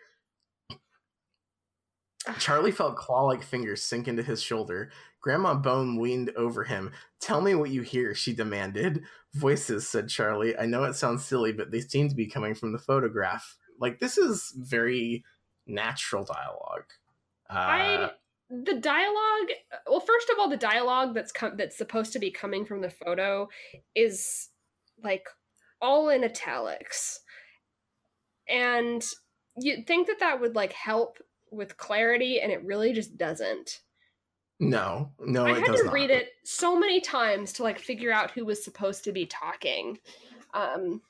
[2.39, 4.91] Charlie felt claw like fingers sink into his shoulder.
[5.27, 6.93] Grandma Bone leaned over him.
[7.21, 9.03] Tell me what you hear, she demanded.
[9.35, 10.57] Voices, said Charlie.
[10.57, 13.57] I know it sounds silly, but they seem to be coming from the photograph.
[13.81, 15.25] Like, this is very
[15.67, 16.85] natural dialogue.
[17.51, 18.11] Uh, I
[18.49, 19.51] the dialogue
[19.89, 22.91] well first of all the dialogue that's com- that's supposed to be coming from the
[22.91, 23.49] photo
[23.97, 24.51] is
[25.03, 25.27] like
[25.83, 27.19] all in italics
[28.49, 29.05] and
[29.57, 31.19] you'd think that that would like help
[31.51, 33.81] with clarity, and it really just doesn't.
[34.59, 35.93] No, no, I had to not.
[35.93, 39.99] read it so many times to like figure out who was supposed to be talking.
[40.55, 41.03] Um,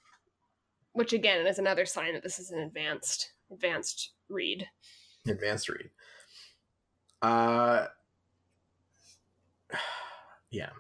[0.93, 4.67] which again is another sign that this is an advanced advanced read.
[5.29, 5.91] Advanced read.
[7.23, 7.87] Uh,
[10.51, 10.71] yeah.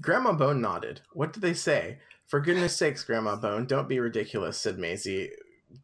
[0.00, 1.02] Grandma Bone nodded.
[1.12, 1.98] What did they say?
[2.26, 5.30] For goodness sakes, Grandma Bone, don't be ridiculous, said Maisie.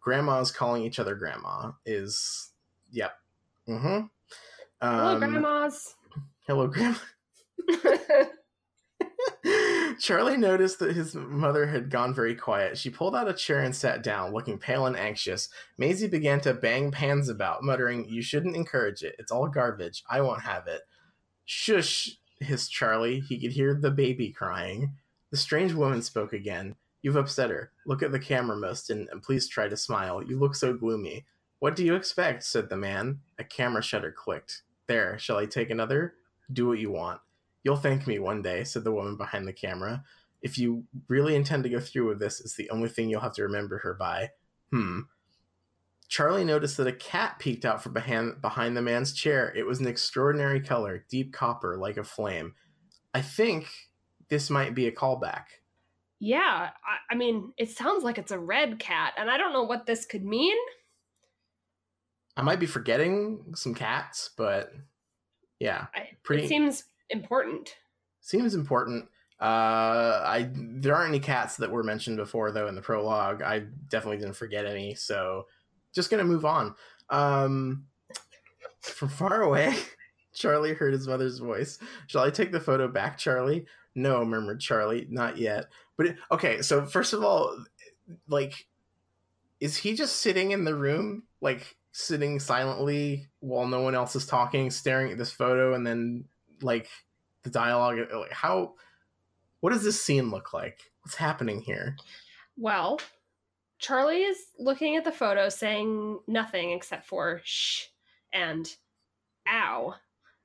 [0.01, 2.53] Grandmas calling each other grandma is,
[2.91, 3.13] yep.
[3.69, 4.07] Mm-hmm.
[4.81, 5.95] Hello, Um, grandmas.
[6.47, 6.99] Hello, grandma.
[9.99, 12.79] Charlie noticed that his mother had gone very quiet.
[12.79, 15.49] She pulled out a chair and sat down, looking pale and anxious.
[15.77, 19.17] Maisie began to bang pans about, muttering, You shouldn't encourage it.
[19.19, 20.05] It's all garbage.
[20.09, 20.83] I won't have it.
[21.45, 23.21] Shush, hissed Charlie.
[23.21, 24.95] He could hear the baby crying.
[25.31, 26.77] The strange woman spoke again.
[27.03, 27.73] You've upset her.
[27.87, 30.23] Look at the camera, Mostyn, and please try to smile.
[30.23, 31.25] You look so gloomy.
[31.59, 32.45] What do you expect?
[32.45, 33.21] said the man.
[33.39, 34.63] A camera shutter clicked.
[34.89, 36.15] There, shall I take another?
[36.53, 37.21] Do what you want.
[37.63, 40.03] You'll thank me one day, said the woman behind the camera.
[40.43, 43.35] If you really intend to go through with this, it's the only thing you'll have
[43.35, 44.31] to remember her by.
[44.73, 45.01] Hmm.
[46.09, 49.53] Charlie noticed that a cat peeked out from behind, behind the man's chair.
[49.55, 52.55] It was an extraordinary color, deep copper, like a flame.
[53.13, 53.67] I think
[54.31, 55.45] this might be a callback.
[56.21, 59.65] yeah, I, I mean, it sounds like it's a red cat, and I don't know
[59.65, 60.57] what this could mean.
[62.39, 64.73] I might be forgetting some cats, but
[65.59, 65.87] yeah,
[66.23, 67.75] Pretty- It seems important.
[68.21, 69.09] seems important.
[69.41, 73.43] Uh, I there aren't any cats that were mentioned before though in the prologue.
[73.43, 75.47] I definitely didn't forget any, so
[75.93, 76.75] just gonna move on.
[77.11, 77.87] Um,
[78.81, 79.75] from far away,
[80.33, 81.79] Charlie heard his mother's voice.
[82.07, 83.67] Shall I take the photo back, Charlie?
[83.95, 85.07] No, murmured Charlie.
[85.11, 85.67] Not yet.
[85.97, 87.65] But it, okay, so first of all,
[88.29, 88.67] like,
[89.61, 94.27] is he just sitting in the room, like sitting silently while no one else is
[94.27, 96.25] talking, staring at this photo, and then
[96.63, 96.89] like
[97.43, 97.99] the dialogue?
[98.13, 98.75] Like, how?
[99.61, 100.81] What does this scene look like?
[101.03, 101.97] What's happening here?
[102.57, 103.01] Well,
[103.79, 107.87] Charlie is looking at the photo saying nothing except for shh
[108.33, 108.69] and
[109.49, 109.95] ow.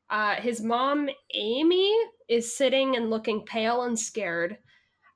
[0.10, 1.92] Uh, his mom, Amy,
[2.30, 4.58] is sitting and looking pale and scared.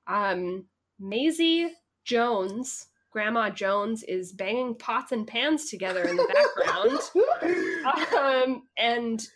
[0.08, 0.66] Um,
[1.00, 1.72] Maisie
[2.04, 6.28] Jones, Grandma Jones, is banging pots and pans together in the
[8.14, 8.46] background.
[8.46, 9.28] um, and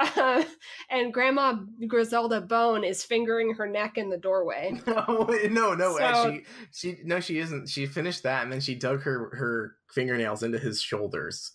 [0.00, 0.44] uh,
[0.88, 1.54] and Grandma
[1.88, 4.80] Griselda Bone is fingering her neck in the doorway.
[4.86, 5.96] no, no, no.
[5.96, 7.68] So- actually, she no, she isn't.
[7.68, 11.50] She finished that, and then she dug her her fingernails into his shoulders.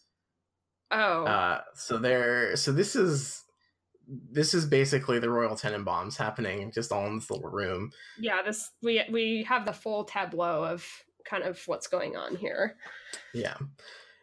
[0.91, 2.57] Oh, Uh, so there.
[2.57, 3.41] So this is
[4.31, 7.91] this is basically the Royal Tenenbaums happening just all in this little room.
[8.19, 8.41] yeah.
[8.41, 10.85] This we we have the full tableau of
[11.29, 12.75] kind of what's going on here.
[13.33, 13.55] Yeah.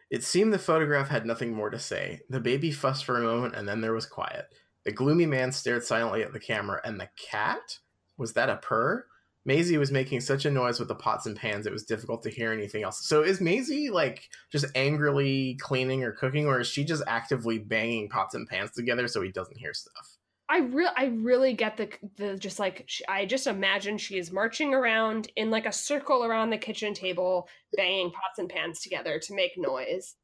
[0.09, 2.21] It seemed the photograph had nothing more to say.
[2.29, 4.45] The baby fussed for a moment, and then there was quiet.
[4.85, 7.79] The gloomy man stared silently at the camera, and the cat?
[8.17, 9.05] Was that a purr?
[9.45, 12.29] Maisie was making such a noise with the pots and pans it was difficult to
[12.29, 13.07] hear anything else.
[13.07, 18.09] So is Maisie like just angrily cleaning or cooking, or is she just actively banging
[18.09, 20.16] pots and pans together so he doesn't hear stuff?
[20.49, 24.31] I real I really get the the just like sh I just imagine she is
[24.31, 29.19] marching around in like a circle around the kitchen table, banging pots and pans together
[29.19, 30.15] to make noise.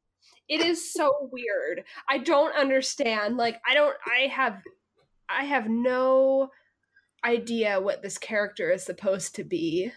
[0.48, 1.84] It is so weird.
[2.08, 3.36] I don't understand.
[3.36, 3.96] Like I don't.
[4.06, 4.62] I have.
[5.28, 6.50] I have no
[7.24, 9.90] idea what this character is supposed to be.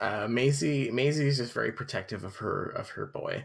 [0.00, 3.44] uh, Maisie Maisie is just very protective of her of her boy,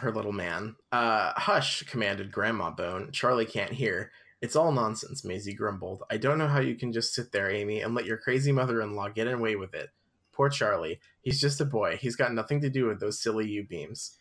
[0.00, 0.76] her little man.
[0.92, 3.10] Uh, hush, commanded Grandma Bone.
[3.12, 4.12] Charlie can't hear.
[4.40, 6.02] It's all nonsense, Maisie grumbled.
[6.10, 9.10] I don't know how you can just sit there, Amy, and let your crazy mother-in-law
[9.10, 9.90] get away with it.
[10.32, 11.00] Poor Charlie.
[11.20, 11.98] He's just a boy.
[12.00, 14.16] He's got nothing to do with those silly Yewbeams.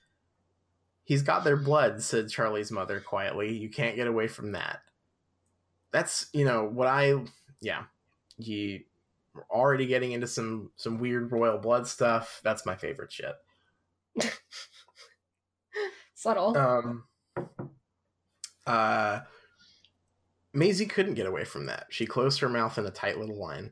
[1.05, 3.55] He's got their blood, said Charlie's mother quietly.
[3.55, 4.81] You can't get away from that.
[5.91, 7.15] That's you know what I
[7.61, 7.85] yeah.
[8.37, 8.81] You
[9.33, 12.41] we're already getting into some some weird royal blood stuff.
[12.43, 13.35] That's my favorite shit.
[16.13, 16.57] Subtle.
[16.57, 17.05] Um
[18.67, 19.21] uh
[20.53, 21.87] Maisie couldn't get away from that.
[21.89, 23.71] She closed her mouth in a tight little line.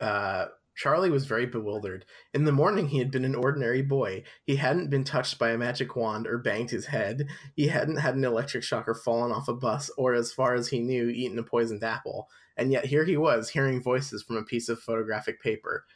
[0.00, 2.04] Uh Charlie was very bewildered.
[2.34, 4.24] In the morning, he had been an ordinary boy.
[4.44, 7.28] He hadn't been touched by a magic wand or banged his head.
[7.56, 10.68] He hadn't had an electric shock or fallen off a bus or, as far as
[10.68, 12.28] he knew, eaten a poisoned apple.
[12.58, 15.86] And yet here he was, hearing voices from a piece of photographic paper.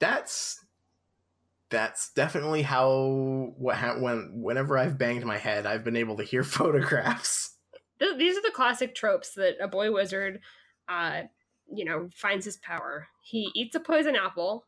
[0.00, 0.64] That's
[1.70, 6.24] that's definitely how what ha- when whenever I've banged my head, I've been able to
[6.24, 7.57] hear photographs.
[7.98, 10.40] Th- these are the classic tropes that a boy wizard
[10.88, 11.22] uh
[11.72, 14.66] you know finds his power he eats a poison apple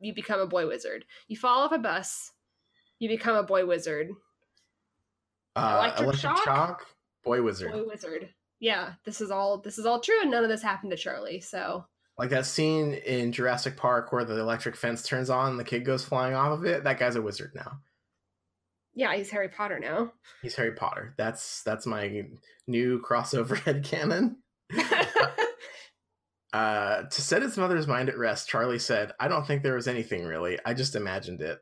[0.00, 2.32] you become a boy wizard you fall off a bus
[2.98, 4.08] you become a boy wizard
[5.56, 6.44] Uh, Electric electric shock?
[6.44, 6.86] shock,
[7.24, 7.72] boy wizard.
[7.72, 8.28] Boy wizard.
[8.60, 11.40] Yeah, this is all this is all true, and none of this happened to Charlie.
[11.40, 11.86] So
[12.18, 15.84] Like that scene in Jurassic Park where the electric fence turns on and the kid
[15.84, 16.84] goes flying off of it.
[16.84, 17.80] That guy's a wizard now.
[18.94, 20.12] Yeah, he's Harry Potter now.
[20.42, 21.14] He's Harry Potter.
[21.16, 22.26] That's that's my
[22.66, 24.38] new crossover head canon.
[26.52, 29.86] Uh, to set his mother's mind at rest, Charlie said, I don't think there was
[29.86, 30.58] anything really.
[30.64, 31.60] I just imagined it.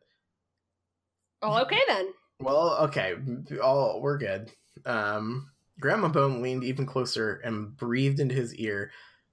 [1.43, 2.07] well, okay then.
[2.41, 3.15] Well, okay,
[3.63, 4.51] all we're good.
[4.87, 8.91] Um, Grandma Bone leaned even closer and breathed into his ear.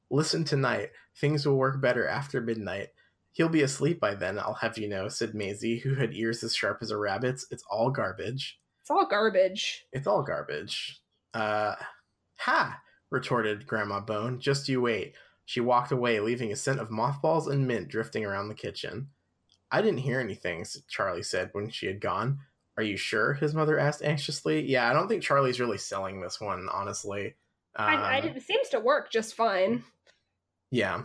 [0.09, 0.89] Listen tonight.
[1.21, 2.89] Things will work better after midnight.
[3.35, 6.55] He'll be asleep by then, I'll have you know, said Maisie, who had ears as
[6.55, 7.45] sharp as a rabbit's.
[7.51, 8.57] It's all garbage.
[8.79, 9.83] It's all garbage.
[9.91, 11.01] It's all garbage.
[11.33, 11.75] Uh,
[12.37, 12.79] ha!
[13.11, 14.39] retorted Grandma Bone.
[14.39, 15.15] Just you wait.
[15.43, 19.09] She walked away, leaving a scent of mothballs and mint drifting around the kitchen.
[19.69, 22.39] I didn't hear anything, Charlie said when she had gone.
[22.77, 23.33] Are you sure?
[23.33, 24.61] His mother asked anxiously.
[24.61, 27.35] Yeah, I don't think Charlie's really selling this one, honestly.
[27.75, 29.83] Um, I, I, it seems to work just fine.
[30.71, 31.01] yeah.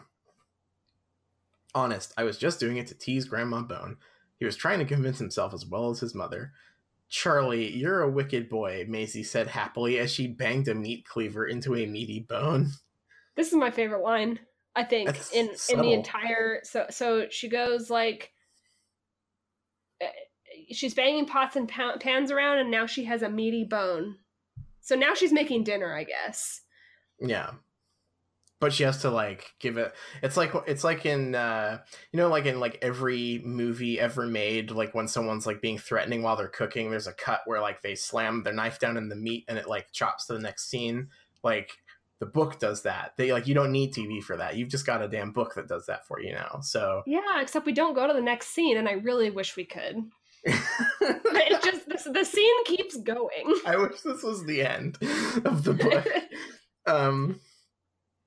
[1.74, 3.96] Honest, I was just doing it to tease Grandma Bone.
[4.38, 6.52] He was trying to convince himself as well as his mother.
[7.09, 11.74] Charlie, you're a wicked boy, Maisie said happily as she banged a meat cleaver into
[11.74, 12.70] a meaty bone.
[13.37, 14.38] This is my favorite line.
[14.76, 18.33] I think That's in in the entire so so she goes like
[20.00, 20.06] uh,
[20.70, 24.16] she's banging pots and pans around, and now she has a meaty bone.
[24.80, 26.62] So now she's making dinner, I guess.
[27.20, 27.50] Yeah.
[28.61, 31.79] But she has to like give it it's like it's like in uh
[32.12, 36.23] you know like in like every movie ever made like when someone's like being threatening
[36.23, 39.16] while they're cooking there's a cut where like they slam their knife down in the
[39.16, 41.09] meat and it like chops to the next scene.
[41.42, 41.70] Like
[42.20, 43.14] the book does that.
[43.16, 44.57] They like you don't need tv for that.
[44.57, 46.61] You've just got a damn book that does that for you now.
[46.62, 49.64] So Yeah, except we don't go to the next scene, and I really wish we
[49.64, 50.05] could.
[51.03, 53.61] It just this, the scene keeps going.
[53.66, 54.99] i wish this was the end
[55.44, 56.07] of the book.
[56.87, 57.38] Um,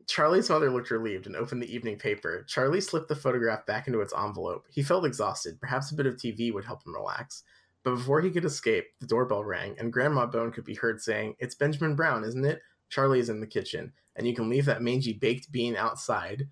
[0.07, 2.45] Charlie's mother looked relieved and opened the evening paper.
[2.47, 4.65] Charlie slipped the photograph back into its envelope.
[4.69, 5.59] He felt exhausted.
[5.59, 7.43] Perhaps a bit of TV would help him relax.
[7.83, 11.35] But before he could escape, the doorbell rang, and Grandma Bone could be heard saying,
[11.39, 12.61] It's Benjamin Brown, isn't it?
[12.89, 16.47] Charlie is in the kitchen, and you can leave that mangy baked bean outside.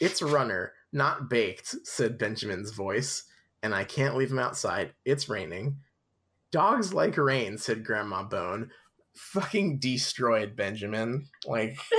[0.00, 3.24] It's Runner, not baked, said Benjamin's voice,
[3.62, 4.94] and I can't leave him outside.
[5.04, 5.78] It's raining.
[6.50, 8.70] Dogs like rain, said Grandma Bone.
[9.18, 11.28] Fucking destroyed Benjamin.
[11.46, 11.76] Like,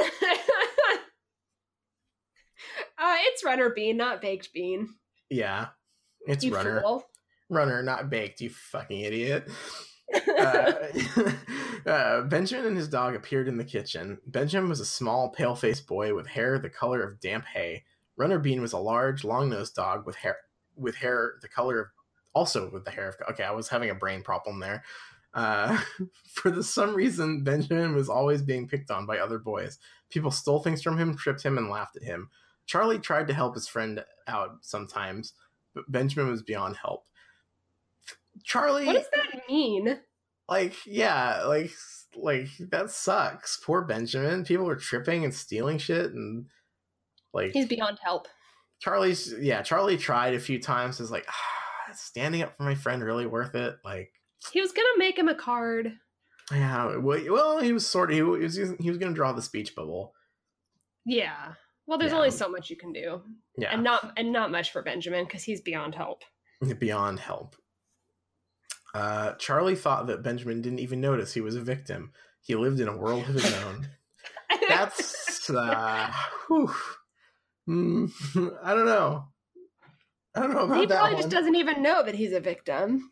[2.98, 4.96] uh, it's runner bean, not baked bean.
[5.30, 5.68] yeah.
[6.28, 6.82] It's you Runner.
[6.82, 7.06] fool.
[7.50, 9.50] Runner, not baked, you fucking idiot.
[10.38, 10.74] uh,
[11.90, 14.20] uh, Benjamin and his dog appeared in the kitchen.
[14.28, 17.84] Benjamin was a small, pale faced boy with hair the color of damp hay.
[18.18, 20.38] Runner Bean was a large, long nosed dog with hair
[20.76, 21.88] with hair the color of
[22.34, 24.84] also with the hair of okay, I was having a brain problem there.
[25.34, 25.80] Uh,
[26.34, 29.80] for the, some reason, Benjamin was always being picked on by other boys.
[30.10, 32.30] People stole things from him, tripped him, and laughed at him.
[32.66, 35.34] Charlie tried to help his friend out sometimes,
[35.74, 37.06] but Benjamin was beyond help.
[38.44, 40.00] Charlie, what does that mean?
[40.48, 41.72] like, yeah, like,
[42.16, 43.58] like that sucks.
[43.58, 44.44] Poor Benjamin.
[44.44, 46.46] People were tripping and stealing shit, and
[47.34, 48.28] like He's beyond help.
[48.80, 51.00] Charlie's, yeah, Charlie tried a few times.
[51.00, 53.76] Is like, ah, standing up for my friend really worth it?
[53.84, 54.12] Like,
[54.54, 55.94] He was gonna make him a card.
[56.52, 59.76] yeah, well, well, he was sort of he was he was gonna draw the speech
[59.76, 60.14] bubble.
[61.06, 61.54] Yeah.
[61.88, 62.18] Well, there's Yeah.
[62.18, 63.22] only so much you can do,
[63.58, 66.24] Yeah, and not and not much for Benjamin because he's beyond help.
[66.80, 67.56] beyond help.
[68.94, 72.12] Uh, Charlie thought that Benjamin didn't even notice he was a victim.
[72.42, 73.88] He lived in a world of his own.
[74.68, 76.12] That's uh,
[76.48, 76.74] whew.
[77.68, 78.12] Mm,
[78.64, 79.26] I don't know.
[80.36, 81.22] I don't know about he that probably one.
[81.24, 83.12] just doesn't even know that he's a victim.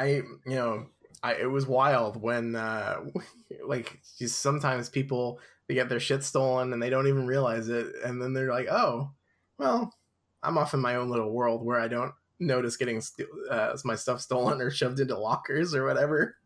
[0.00, 0.86] I you know
[1.22, 3.04] I it was wild when uh
[3.66, 7.94] like just sometimes people they get their shit stolen and they don't even realize it
[8.04, 9.10] and then they're like oh
[9.58, 9.94] well
[10.42, 13.02] I'm off in my own little world where I don't notice getting
[13.50, 16.36] uh, my stuff stolen or shoved into lockers or whatever.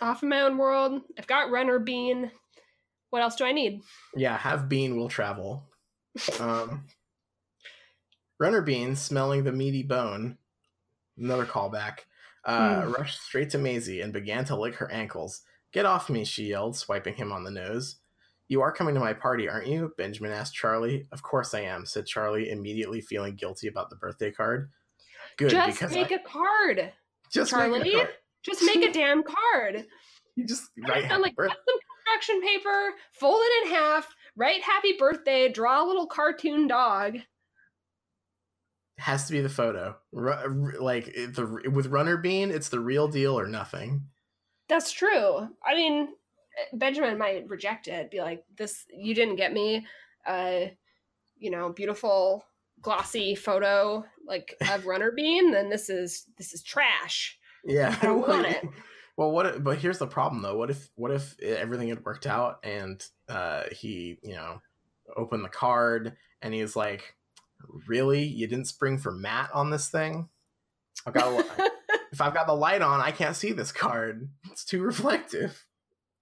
[0.00, 1.02] Off in my own world.
[1.18, 2.30] I've got Runner Bean.
[3.10, 3.82] What else do I need?
[4.16, 5.64] Yeah, have bean will travel.
[6.40, 6.86] Um,
[8.40, 10.38] Runner Bean, smelling the meaty bone,
[11.18, 12.00] another callback,
[12.44, 12.92] uh, Hmm.
[12.92, 15.42] rushed straight to Maisie and began to lick her ankles.
[15.72, 17.96] Get off me, she yelled, swiping him on the nose.
[18.48, 19.92] You are coming to my party, aren't you?
[19.96, 21.06] Benjamin asked Charlie.
[21.12, 24.70] Of course I am, said Charlie, immediately feeling guilty about the birthday card.
[25.38, 26.92] Good, Just because make I, a card.
[27.32, 27.92] just make Charlie.
[27.92, 28.08] card.
[28.42, 29.86] Just make a damn card.
[30.36, 31.54] You just write happy like birthday.
[31.66, 37.16] some construction paper, fold it in half, write happy birthday, draw a little cartoon dog.
[39.02, 39.96] Has to be the photo.
[40.12, 44.02] Ru- like the with Runner Bean, it's the real deal or nothing.
[44.68, 45.48] That's true.
[45.66, 46.10] I mean,
[46.72, 49.86] Benjamin might reject it, be like, "This, you didn't get me."
[50.24, 50.66] Uh,
[51.36, 52.44] you know, beautiful
[52.80, 57.36] glossy photo like of Runner Bean, then this is this is trash.
[57.64, 58.64] Yeah, I don't want it.
[59.14, 59.44] Well, what?
[59.44, 60.56] If, but here's the problem, though.
[60.56, 64.62] What if what if everything had worked out and uh, he, you know,
[65.14, 67.14] opened the card and he's like,
[67.86, 68.22] "Really?
[68.24, 70.28] You didn't spring for matte on this thing?
[71.06, 71.70] I've got a,
[72.12, 74.28] if I've got the light on, I can't see this card.
[74.50, 75.64] It's too reflective.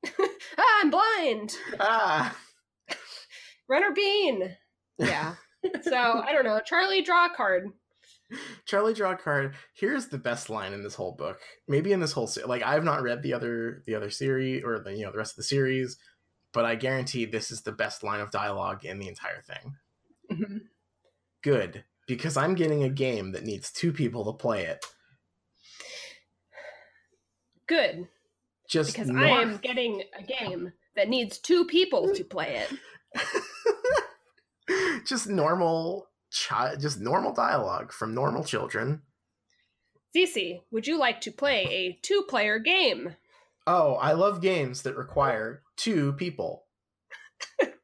[0.19, 1.55] ah, I'm blind.
[1.79, 2.37] Ah,
[3.69, 4.57] Runner Bean.
[4.99, 5.37] Yeah.
[5.81, 6.61] so I don't know.
[6.63, 7.71] Charlie, draw a card.
[8.67, 9.55] Charlie draw a card.
[9.75, 11.41] Here's the best line in this whole book.
[11.67, 14.79] Maybe in this whole se- like I've not read the other the other series or
[14.79, 15.97] the you know the rest of the series,
[16.53, 19.75] but I guarantee this is the best line of dialogue in the entire thing.
[20.31, 20.57] Mm-hmm.
[21.43, 24.85] Good, because I'm getting a game that needs two people to play it.
[27.67, 28.09] Good,
[28.69, 33.25] Just because nor- I am getting a game that needs two people to play it.
[35.07, 36.09] just normal
[36.49, 39.03] chi- just normal dialogue from normal children.
[40.17, 43.15] Cece, would you like to play a two-player game?
[43.67, 46.65] Oh, I love games that require two people.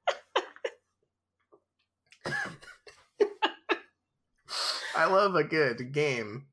[4.97, 6.47] I love a good game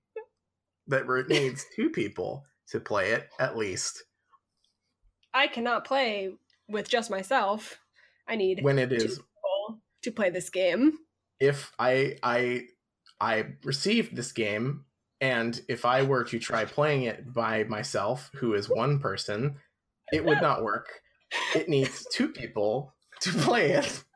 [0.87, 4.03] that needs two people to play it at least
[5.33, 6.31] I cannot play
[6.69, 7.79] with just myself.
[8.27, 10.99] I need when it two is people to play this game.
[11.39, 12.65] if I I
[13.19, 14.85] I received this game
[15.21, 19.55] and if I were to try playing it by myself, who is one person,
[20.11, 20.87] it would not work.
[21.55, 24.03] It needs two people to play it.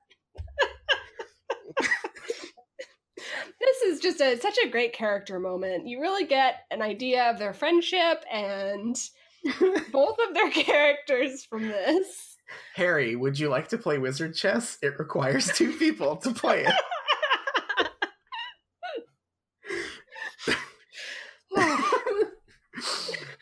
[3.59, 5.88] This is just a such a great character moment.
[5.88, 8.95] You really get an idea of their friendship and
[9.91, 12.38] both of their characters from this.
[12.76, 14.78] Harry, would you like to play wizard chess?
[14.82, 16.74] It requires two people to play it.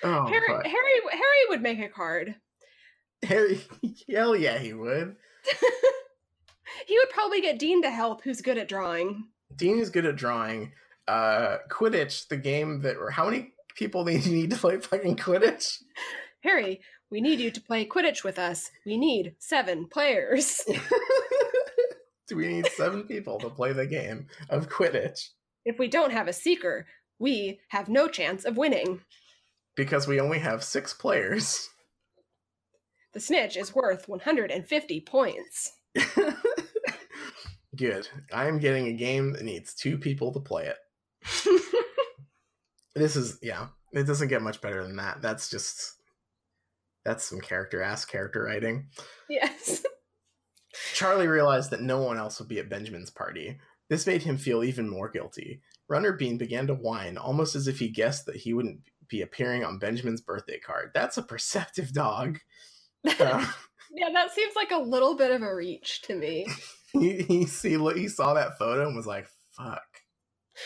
[0.04, 2.36] Oh, Harry, but Harry, Harry would make a card.
[3.24, 3.60] Harry,
[4.08, 5.16] hell yeah, he would.
[6.86, 9.30] He would probably get Dean to help, who's good at drawing.
[9.56, 10.72] Dean is good at drawing.
[11.08, 15.82] Uh, Quidditch, the game that how many people they need to play fucking Quidditch?
[16.42, 18.72] Harry, we need you to play Quidditch with us.
[18.86, 20.62] We need seven players.
[22.28, 25.30] Do we need seven people to play the game of Quidditch?
[25.64, 26.88] If we don't have a seeker,
[27.20, 29.02] we have no chance of winning.
[29.76, 31.70] Because we only have six players.
[33.14, 35.74] The snitch is worth 150 points.
[37.76, 38.08] Good.
[38.34, 40.78] I am getting a game that needs two people to play it.
[42.96, 45.22] This is, yeah, it doesn't get much better than that.
[45.22, 45.96] That's just,
[47.04, 48.88] that's some character ass character writing.
[49.30, 49.84] yes.
[50.94, 53.60] Charlie realized that no one else would be at Benjamin's party.
[53.90, 55.62] This made him feel even more guilty.
[55.90, 59.66] Runner Bean began to whine, almost as if he guessed that he wouldn't be appearing
[59.66, 60.92] on Benjamin's birthday card.
[60.94, 62.40] That's a perceptive dog.
[63.20, 63.46] Uh,
[63.92, 66.48] Yeah, that seems like a little bit of a reach to me.
[67.00, 69.84] He, he, see, he saw that photo and was like, fuck.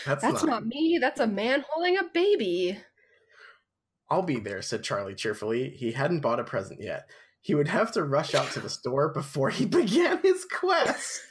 [0.05, 0.99] That's, That's not, not me.
[1.01, 2.77] That's a man holding a baby.
[4.09, 5.69] I'll be there, said Charlie cheerfully.
[5.69, 7.09] He hadn't bought a present yet.
[7.41, 11.21] He would have to rush out to the store before he began his quest.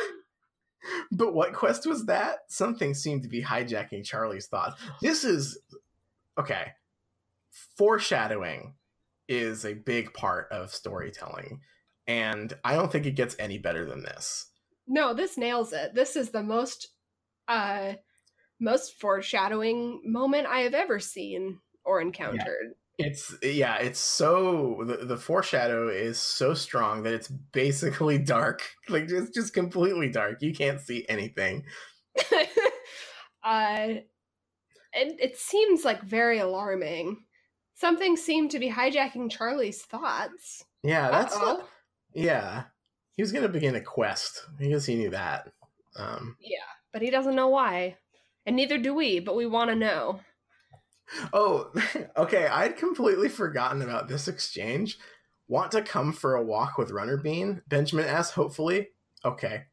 [1.12, 2.40] but what quest was that?
[2.48, 4.80] Something seemed to be hijacking Charlie's thoughts.
[5.00, 5.58] This is
[6.38, 6.72] okay.
[7.76, 8.74] Foreshadowing
[9.28, 11.60] is a big part of storytelling,
[12.06, 14.46] and I don't think it gets any better than this.
[14.86, 15.94] No, this nails it.
[15.94, 16.88] This is the most
[17.48, 17.94] uh
[18.60, 22.74] most foreshadowing moment I have ever seen or encountered.
[22.98, 28.62] It's yeah, it's so the, the foreshadow is so strong that it's basically dark.
[28.88, 30.42] Like it's just completely dark.
[30.42, 31.64] You can't see anything.
[33.44, 33.94] uh
[34.94, 37.24] and it seems like very alarming.
[37.74, 40.64] Something seemed to be hijacking Charlie's thoughts.
[40.82, 41.44] Yeah, that's Uh-oh.
[41.44, 41.68] not,
[42.14, 42.64] yeah.
[43.16, 44.46] He was gonna begin a quest.
[44.58, 45.52] Guess he knew that.
[45.96, 46.58] Um Yeah,
[46.92, 47.96] but he doesn't know why.
[48.46, 50.20] And neither do we, but we want to know.
[51.32, 51.70] Oh,
[52.16, 52.46] okay.
[52.46, 54.98] I'd completely forgotten about this exchange.
[55.48, 57.62] Want to come for a walk with Runner Bean?
[57.68, 58.88] Benjamin asks hopefully.
[59.24, 59.64] Okay.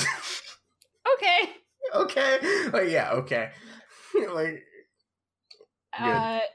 [0.00, 1.50] Okay.
[1.94, 2.38] Okay.
[2.72, 3.50] Like, yeah, okay.
[4.32, 4.64] like
[5.96, 6.50] Uh, if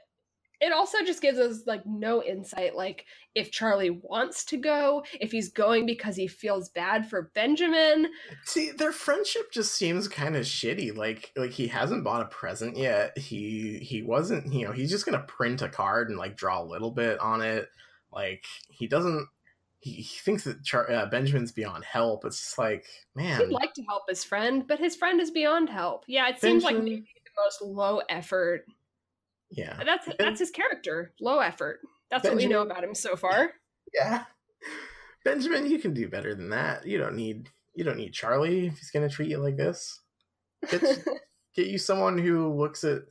[0.60, 5.30] it also just gives us like no insight like if Charlie wants to go, if
[5.30, 8.08] he's going because he feels bad for Benjamin.
[8.44, 10.96] See, their friendship just seems kind of shitty.
[10.96, 13.16] Like like he hasn't bought a present yet.
[13.16, 16.60] He he wasn't, you know, he's just going to print a card and like draw
[16.60, 17.68] a little bit on it.
[18.12, 19.28] Like he doesn't
[19.80, 22.24] he, he thinks that Char- uh, Benjamin's beyond help.
[22.24, 22.84] It's just like,
[23.14, 23.40] man.
[23.40, 26.04] He'd like to help his friend, but his friend is beyond help.
[26.06, 28.66] Yeah, it seems like maybe the most low effort.
[29.50, 29.78] Yeah.
[29.84, 31.80] That's that's his character, low effort.
[32.10, 33.52] That's what we know about him so far.
[33.92, 34.22] Yeah.
[35.24, 36.86] Benjamin, you can do better than that.
[36.86, 40.00] You don't need you don't need Charlie if he's going to treat you like this.
[40.70, 40.82] Get
[41.56, 43.02] get you someone who looks at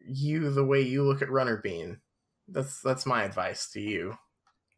[0.00, 1.98] you the way you look at Runner Bean.
[2.46, 4.18] That's that's my advice to you.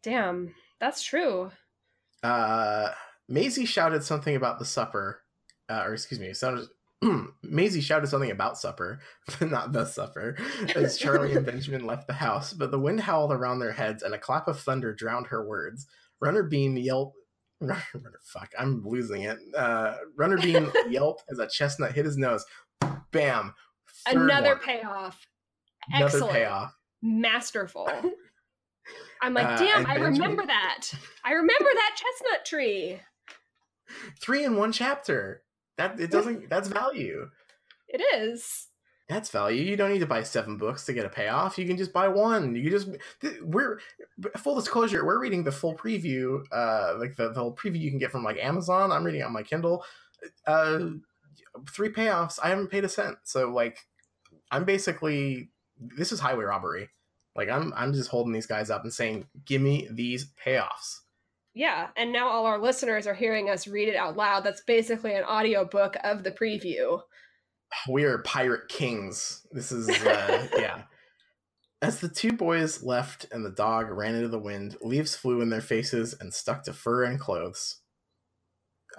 [0.04, 1.50] Damn, that's true.
[2.22, 2.90] Uh
[3.28, 5.22] Maisie shouted something about the supper.
[5.68, 6.68] Uh, or excuse me, sounded
[7.42, 9.00] Maisie shouted something about supper,
[9.38, 10.36] but not the supper,
[10.74, 14.14] as Charlie and Benjamin left the house, but the wind howled around their heads and
[14.14, 15.86] a clap of thunder drowned her words.
[16.20, 17.16] Runner Bean yelped
[17.60, 17.82] Runner,
[18.24, 19.38] fuck, I'm losing it.
[19.56, 22.44] Uh, Runner Bean yelped as a chestnut hit his nose.
[23.12, 23.54] Bam.
[24.06, 24.58] Another one.
[24.60, 25.26] payoff.
[25.88, 26.32] Another Excellent.
[26.32, 26.74] payoff.
[27.02, 27.88] Masterful.
[29.22, 30.88] I'm like, Uh, damn, and I Benjamin- remember that.
[31.24, 33.00] I remember that chestnut tree.
[34.20, 35.42] Three in one chapter.
[35.76, 36.48] That it doesn't.
[36.48, 37.30] That's value.
[37.88, 38.68] It is.
[39.08, 39.62] That's value.
[39.62, 41.58] You don't need to buy seven books to get a payoff.
[41.58, 42.54] You can just buy one.
[42.54, 42.88] You just
[43.20, 43.78] th- we're
[44.38, 45.04] full disclosure.
[45.04, 48.24] We're reading the full preview, uh, like the, the whole preview you can get from
[48.24, 48.92] like Amazon.
[48.92, 49.84] I'm reading on my Kindle.
[50.46, 50.86] Uh,
[51.70, 52.38] three payoffs.
[52.42, 53.18] I haven't paid a cent.
[53.24, 53.78] So like,
[54.50, 56.88] I'm basically this is highway robbery.
[57.36, 61.00] Like I'm I'm just holding these guys up and saying, give me these payoffs.
[61.54, 64.42] Yeah, and now all our listeners are hearing us read it out loud.
[64.44, 67.00] That's basically an audiobook of the preview.
[67.88, 69.46] we are pirate kings.
[69.52, 70.82] This is uh, yeah.
[71.80, 75.50] As the two boys left and the dog ran into the wind, leaves flew in
[75.50, 77.80] their faces and stuck to fur and clothes.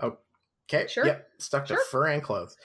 [0.01, 1.06] Okay, Sure.
[1.06, 2.56] yep, stuck to fur and clothes.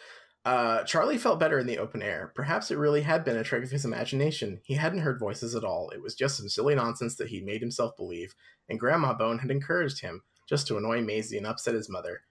[0.45, 2.32] Uh, Charlie felt better in the open air.
[2.34, 4.61] Perhaps it really had been a trick of his imagination.
[4.64, 5.91] He hadn't heard voices at all.
[5.91, 8.34] It was just some silly nonsense that he made himself believe,
[8.70, 12.22] and Grandma Bone had encouraged him, just to annoy Maisie and upset his mother.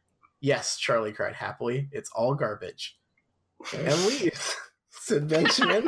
[0.41, 1.89] Yes, Charlie cried happily.
[1.91, 2.97] It's all garbage.
[3.75, 4.55] And leaves,
[4.89, 5.87] said Benjamin.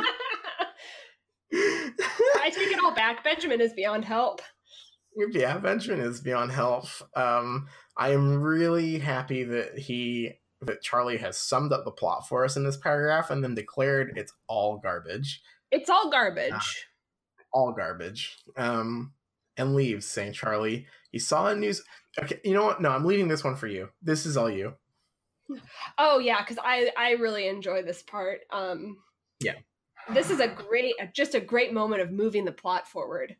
[1.52, 3.24] I take it all back.
[3.24, 4.40] Benjamin is beyond help.
[5.32, 6.86] yeah, Benjamin is beyond help.
[7.16, 12.44] Um, I am really happy that he that Charlie has summed up the plot for
[12.44, 15.42] us in this paragraph and then declared it's all garbage.
[15.70, 16.86] It's all garbage.
[17.52, 18.38] All garbage.
[18.56, 19.12] Um
[19.56, 20.86] and leaves, saying Charlie.
[21.10, 21.82] He saw a news
[22.22, 22.82] Okay, you know what?
[22.82, 23.88] No, I'm leaving this one for you.
[24.02, 24.74] This is all you.
[25.98, 28.40] Oh yeah, because I I really enjoy this part.
[28.50, 28.98] Um,
[29.40, 29.56] Yeah.
[30.12, 33.36] this is a great, just a great moment of moving the plot forward.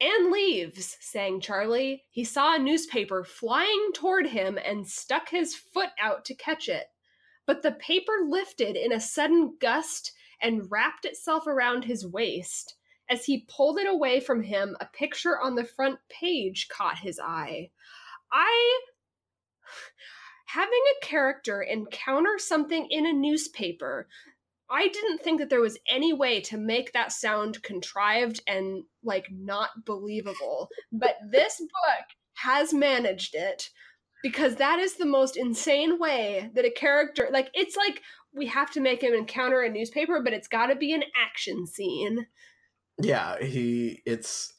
[0.00, 2.02] Anne leaves, sang Charlie.
[2.10, 6.88] He saw a newspaper flying toward him and stuck his foot out to catch it.
[7.46, 10.12] But the paper lifted in a sudden gust
[10.42, 12.74] and wrapped itself around his waist.
[13.10, 17.20] As he pulled it away from him, a picture on the front page caught his
[17.20, 17.70] eye.
[18.32, 18.80] I
[20.46, 24.06] having a character encounter something in a newspaper
[24.70, 29.26] i didn't think that there was any way to make that sound contrived and like
[29.32, 33.70] not believable but this book has managed it
[34.22, 38.00] because that is the most insane way that a character like it's like
[38.32, 41.66] we have to make him encounter a newspaper but it's got to be an action
[41.66, 42.26] scene
[43.00, 44.52] Yeah, he it's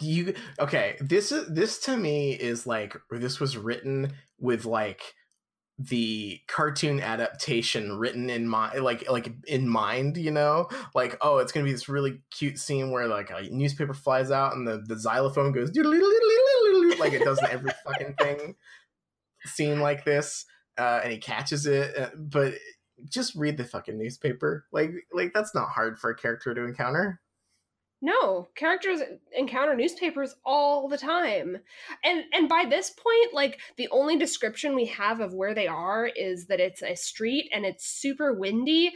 [0.00, 5.14] you okay, this is this to me is like this was written with like
[5.78, 10.68] the cartoon adaptation written in mind like like in mind you know?
[10.94, 14.54] Like oh it's gonna be this really cute scene where like a newspaper flies out
[14.54, 15.70] and the, the xylophone goes
[16.98, 18.56] like it does in every fucking thing
[19.44, 20.46] scene like this
[20.78, 22.54] uh and he catches it uh, but
[23.08, 27.20] just read the fucking newspaper like like that's not hard for a character to encounter
[28.00, 29.00] No, characters
[29.36, 31.58] encounter newspapers all the time.
[32.04, 36.06] And and by this point, like the only description we have of where they are
[36.06, 38.92] is that it's a street and it's super windy.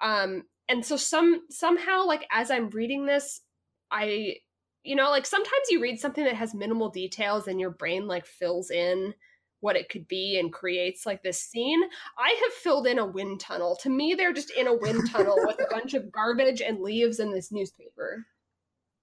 [0.00, 3.42] Um and so some somehow like as I'm reading this,
[3.90, 4.36] I
[4.84, 8.24] you know, like sometimes you read something that has minimal details and your brain like
[8.24, 9.12] fills in
[9.60, 11.82] what it could be and creates like this scene.
[12.18, 13.76] I have filled in a wind tunnel.
[13.82, 17.18] To me, they're just in a wind tunnel with a bunch of garbage and leaves
[17.18, 18.26] in this newspaper.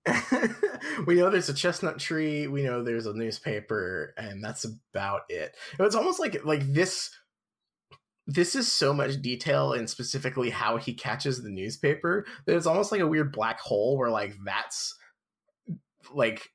[1.07, 5.55] we know there's a chestnut tree we know there's a newspaper and that's about it.
[5.79, 7.09] It's almost like like this
[8.27, 12.91] this is so much detail and specifically how he catches the newspaper that it's almost
[12.91, 14.95] like a weird black hole where like that's
[16.13, 16.49] like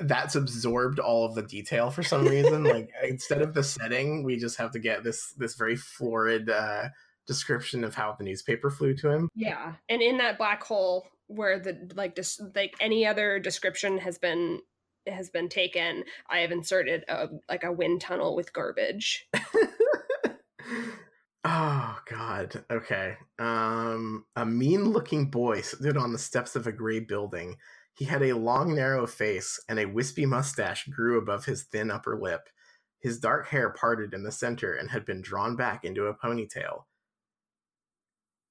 [0.00, 2.64] that's absorbed all of the detail for some reason.
[2.74, 6.88] Like instead of the setting we just have to get this this very florid uh
[7.26, 9.28] description of how the newspaper flew to him.
[9.34, 14.18] Yeah and in that black hole where the like just like any other description has
[14.18, 14.60] been
[15.06, 19.26] has been taken i have inserted a like a wind tunnel with garbage
[21.44, 27.00] oh god okay um a mean looking boy stood on the steps of a gray
[27.00, 27.56] building
[27.94, 32.18] he had a long, narrow face, and a wispy mustache grew above his thin upper
[32.20, 32.48] lip.
[32.98, 36.84] His dark hair parted in the center and had been drawn back into a ponytail.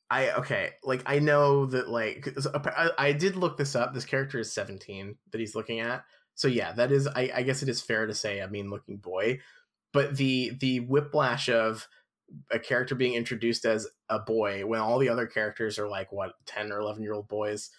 [0.10, 2.28] I okay, like I know that like
[2.66, 3.94] I, I did look this up.
[3.94, 6.04] This character is 17 that he's looking at.
[6.36, 8.98] So yeah, that is I, I guess it is fair to say a mean looking
[8.98, 9.40] boy.
[9.92, 11.88] But the the whiplash of
[12.52, 16.34] a character being introduced as a boy when all the other characters are like what
[16.46, 17.70] 10 or 11 year old boys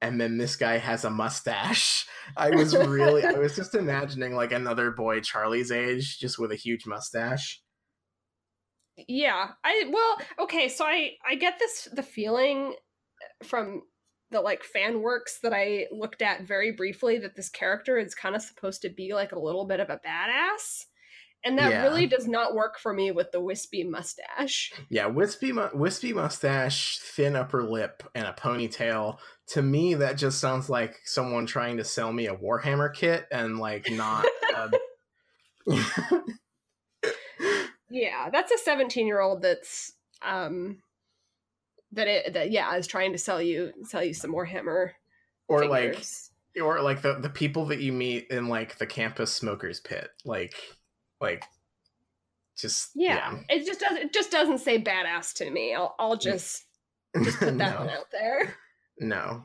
[0.00, 2.06] and then this guy has a mustache.
[2.36, 6.56] I was really, I was just imagining like another boy Charlie's age, just with a
[6.56, 7.62] huge mustache.
[8.96, 12.74] Yeah, I well, okay, so I I get this the feeling
[13.22, 13.82] uh, from
[14.30, 18.36] the like fan works that I looked at very briefly that this character is kind
[18.36, 20.84] of supposed to be like a little bit of a badass
[21.44, 21.82] and that yeah.
[21.82, 24.72] really does not work for me with the wispy mustache.
[24.90, 29.18] Yeah, wispy mu- wispy mustache, thin upper lip, and a ponytail.
[29.48, 33.58] To me, that just sounds like someone trying to sell me a Warhammer kit, and
[33.58, 34.26] like not.
[37.90, 40.78] yeah, that's a seventeen-year-old that's um
[41.92, 44.90] that it that yeah is trying to sell you sell you some Warhammer
[45.48, 46.30] Or figures.
[46.54, 50.08] like, or like the the people that you meet in like the campus smokers pit,
[50.24, 50.54] like
[51.20, 51.44] like,
[52.56, 53.56] just yeah, yeah.
[53.56, 55.74] it just doesn't it just doesn't say badass to me.
[55.74, 56.64] I'll I'll just
[57.24, 57.80] just put that no.
[57.80, 58.54] one out there.
[58.98, 59.44] No.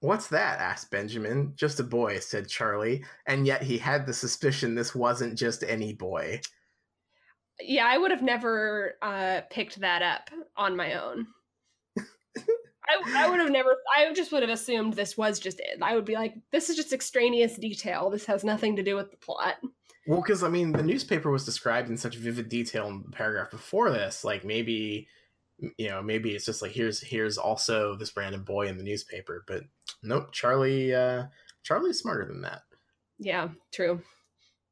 [0.00, 0.60] What's that?
[0.60, 1.54] asked Benjamin.
[1.56, 5.92] Just a boy, said Charlie, and yet he had the suspicion this wasn't just any
[5.92, 6.40] boy.
[7.60, 11.26] Yeah, I would have never uh, picked that up on my own.
[11.98, 15.82] I, I would have never, I just would have assumed this was just it.
[15.82, 18.10] I would be like, this is just extraneous detail.
[18.10, 19.56] This has nothing to do with the plot.
[20.06, 23.50] Well, because I mean, the newspaper was described in such vivid detail in the paragraph
[23.50, 24.24] before this.
[24.24, 25.06] Like maybe,
[25.76, 29.44] you know, maybe it's just like here's here's also this random boy in the newspaper.
[29.46, 29.64] But
[30.02, 30.94] nope, Charlie.
[30.94, 31.24] uh
[31.62, 32.62] Charlie's smarter than that.
[33.18, 34.00] Yeah, true.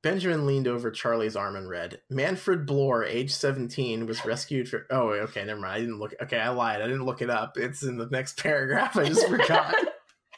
[0.06, 4.86] Benjamin leaned over Charlie's arm and read, Manfred Bloor, age 17, was rescued for.
[4.88, 5.72] Oh, okay, never mind.
[5.72, 6.14] I didn't look.
[6.22, 6.80] Okay, I lied.
[6.80, 7.56] I didn't look it up.
[7.56, 8.96] It's in the next paragraph.
[8.96, 9.74] I just forgot.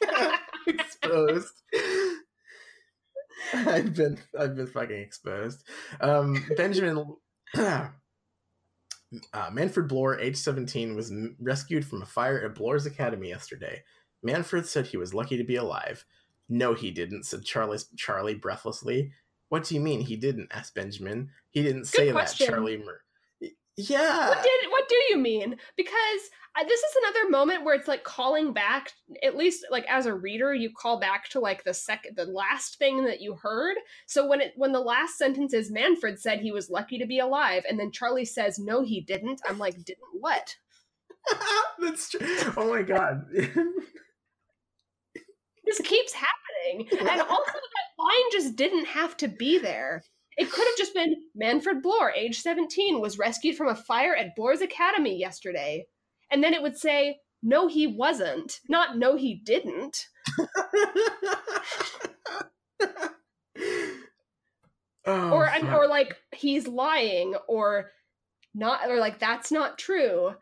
[0.67, 1.53] Exposed.
[3.53, 5.63] I've been I've been fucking exposed.
[6.01, 7.05] Um, Benjamin
[7.55, 7.89] uh,
[9.51, 13.83] Manfred Bloor, age 17, was rescued from a fire at Bloor's Academy yesterday.
[14.23, 16.05] Manfred said he was lucky to be alive.
[16.49, 19.11] No, he didn't, said Charlie, Charlie breathlessly.
[19.49, 20.49] What do you mean he didn't?
[20.51, 21.31] asked Benjamin.
[21.51, 22.77] He didn't say that, Charlie.
[22.77, 23.01] Mur-
[23.75, 24.29] yeah.
[24.29, 24.71] What did?
[24.71, 25.55] What do you mean?
[25.77, 28.91] Because I, this is another moment where it's like calling back.
[29.23, 32.77] At least, like as a reader, you call back to like the second, the last
[32.77, 33.77] thing that you heard.
[34.05, 37.19] So when it when the last sentence is Manfred said he was lucky to be
[37.19, 39.41] alive, and then Charlie says no, he didn't.
[39.47, 40.55] I'm like, didn't what?
[41.79, 42.19] That's true.
[42.57, 43.25] Oh my god.
[45.69, 50.03] this keeps happening, and also that line just didn't have to be there.
[50.37, 54.35] It could have just been Manfred Bloor, age 17, was rescued from a fire at
[54.35, 55.85] Bloor's Academy yesterday.
[56.31, 58.59] And then it would say, no, he wasn't.
[58.69, 60.07] Not no, he didn't.
[65.05, 67.91] oh, or or like he's lying or
[68.53, 70.33] not or like that's not true.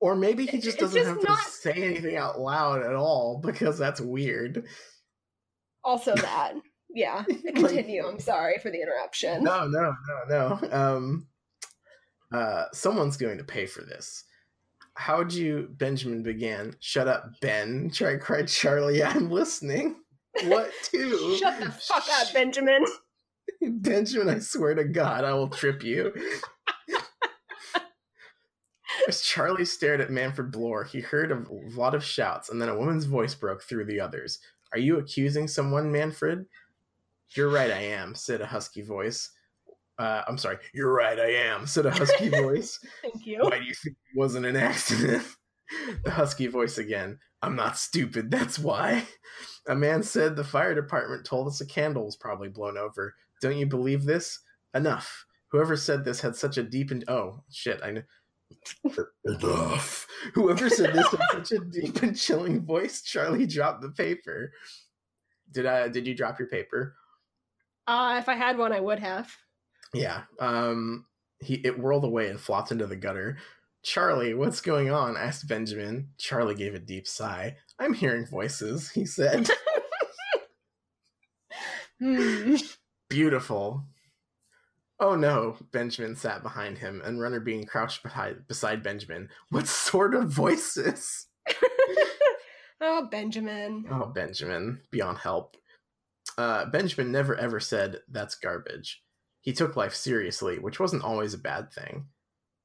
[0.00, 1.44] Or maybe he just doesn't just have not...
[1.44, 4.64] to say anything out loud at all because that's weird.
[5.82, 6.54] Also that.
[6.90, 7.24] Yeah.
[7.54, 8.06] Continue.
[8.06, 9.42] I'm sorry for the interruption.
[9.44, 9.94] No no
[10.28, 10.72] no no.
[10.72, 11.26] Um
[12.32, 14.24] uh someone's going to pay for this.
[14.94, 17.90] How'd you benjamin began shut up ben.
[17.94, 19.02] Try cried charlie.
[19.02, 19.96] I'm listening.
[20.44, 21.36] What to?
[21.36, 22.84] Shut the fuck up benjamin.
[23.60, 26.12] Benjamin i swear to god i will trip you
[29.08, 31.44] as charlie stared at manfred bloor he heard a
[31.76, 34.38] lot of shouts and then a woman's voice broke through the others
[34.72, 36.46] are you accusing someone manfred
[37.34, 39.30] you're right, I am, said a husky voice.
[39.98, 42.78] Uh, I'm sorry, you're right, I am, said a husky voice.
[43.02, 43.40] Thank you.
[43.40, 45.24] Why do you think it wasn't an accident?
[46.04, 47.18] the husky voice again.
[47.42, 49.04] I'm not stupid, that's why.
[49.68, 53.14] A man said the fire department told us a candle was probably blown over.
[53.42, 54.40] Don't you believe this?
[54.74, 55.26] Enough.
[55.48, 58.02] Whoever said this had such a deep and oh shit, I know.
[59.24, 60.06] Enough.
[60.34, 64.52] Whoever said this in such a deep and chilling voice, Charlie dropped the paper.
[65.50, 65.88] Did I?
[65.88, 66.94] Did you drop your paper?
[67.86, 69.30] Uh, if I had one, I would have.
[69.94, 70.22] Yeah.
[70.38, 71.06] Um.
[71.40, 73.38] He it whirled away and flopped into the gutter.
[73.84, 75.16] Charlie, what's going on?
[75.16, 76.10] asked Benjamin.
[76.18, 77.56] Charlie gave a deep sigh.
[77.78, 79.48] I'm hearing voices, he said.
[82.00, 82.54] Hmm.
[83.08, 83.84] Beautiful.
[85.00, 89.28] Oh no, Benjamin sat behind him, and Runner Bean crouched behind, beside Benjamin.
[89.50, 91.26] What sort of voices?
[92.80, 93.84] oh, Benjamin.
[93.90, 95.56] Oh, Benjamin, beyond help.
[96.36, 99.02] Uh, Benjamin never ever said, that's garbage.
[99.40, 102.06] He took life seriously, which wasn't always a bad thing.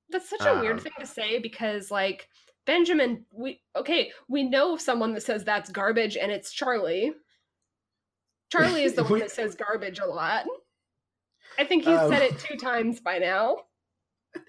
[0.09, 2.29] That's such a Um, weird thing to say because, like,
[2.65, 7.13] Benjamin, we okay, we know someone that says that's garbage, and it's Charlie.
[8.51, 10.45] Charlie is the one that says garbage a lot.
[11.57, 13.57] I think he's Um, said it two times by now.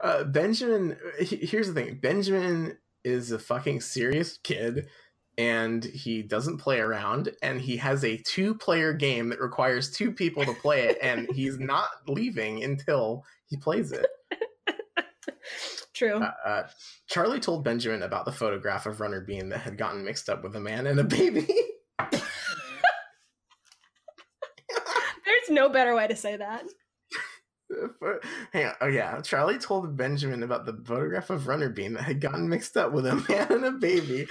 [0.00, 4.88] Uh, Benjamin, he- here's the thing Benjamin is a fucking serious kid
[5.36, 10.10] and he doesn't play around and he has a two player game that requires two
[10.12, 14.06] people to play it and he's not leaving until he plays it.
[15.94, 16.20] True.
[16.22, 16.62] Uh, uh,
[17.08, 20.54] Charlie told Benjamin about the photograph of Runner Bean that had gotten mixed up with
[20.56, 21.48] a man and a baby.
[25.48, 26.64] There's no better way to say that.
[28.52, 28.74] Hang on.
[28.80, 32.76] Oh yeah, Charlie told Benjamin about the photograph of Runner Bean that had gotten mixed
[32.76, 34.26] up with a man and a baby.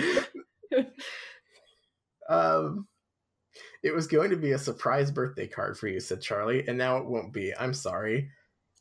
[2.30, 2.88] um,
[3.84, 6.98] it was going to be a surprise birthday card for you," said Charlie, "and now
[6.98, 7.54] it won't be.
[7.58, 8.30] I'm sorry."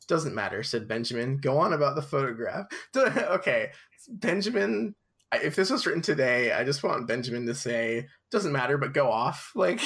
[0.07, 1.37] Doesn't matter," said Benjamin.
[1.37, 3.71] "Go on about the photograph." okay,
[4.09, 4.95] Benjamin.
[5.33, 9.11] If this was written today, I just want Benjamin to say, "Doesn't matter," but go
[9.11, 9.51] off.
[9.55, 9.81] Like,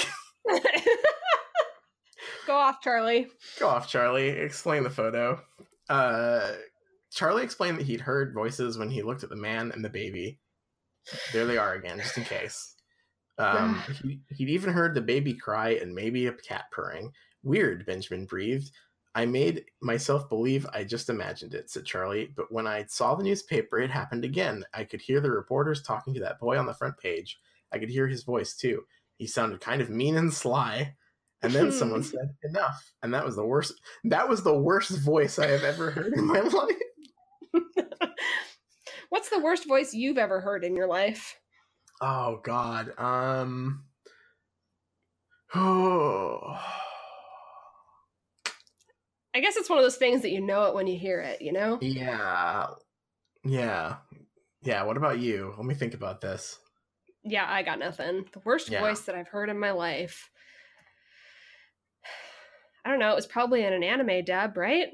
[2.52, 3.28] Go off, Charlie.
[3.62, 4.28] Go off, Charlie.
[4.28, 5.42] Explain the photo.
[5.88, 6.52] Uh,
[7.10, 10.38] Charlie explained that he'd heard voices when he looked at the man and the baby.
[11.32, 12.76] There they are again, just in case.
[13.38, 17.14] Um, he, he'd even heard the baby cry and maybe a cat purring.
[17.42, 18.70] Weird, Benjamin breathed.
[19.16, 22.34] I made myself believe I just imagined it, said Charlie.
[22.36, 24.66] But when I saw the newspaper, it happened again.
[24.74, 27.40] I could hear the reporters talking to that boy on the front page.
[27.72, 28.84] I could hear his voice, too.
[29.16, 30.96] He sounded kind of mean and sly.
[31.44, 32.92] And then someone said, enough.
[33.04, 33.74] And that was the worst.
[34.04, 36.76] That was the worst voice I have ever heard in my life.
[39.10, 41.36] What's the worst voice you've ever heard in your life?
[42.00, 42.94] Oh, God.
[42.98, 43.84] Um.
[45.54, 46.60] Oh.
[49.34, 51.42] I guess it's one of those things that you know it when you hear it,
[51.42, 51.78] you know?
[51.82, 52.68] Yeah.
[53.46, 53.96] Yeah.
[54.62, 54.84] Yeah.
[54.84, 55.54] What about you?
[55.58, 56.60] Let me think about this.
[57.24, 58.26] Yeah, I got nothing.
[58.34, 58.82] The worst Yeah.
[58.82, 60.30] voice that I've heard in my life.
[62.84, 63.12] I don't know.
[63.12, 64.88] It was probably in an anime dub, right?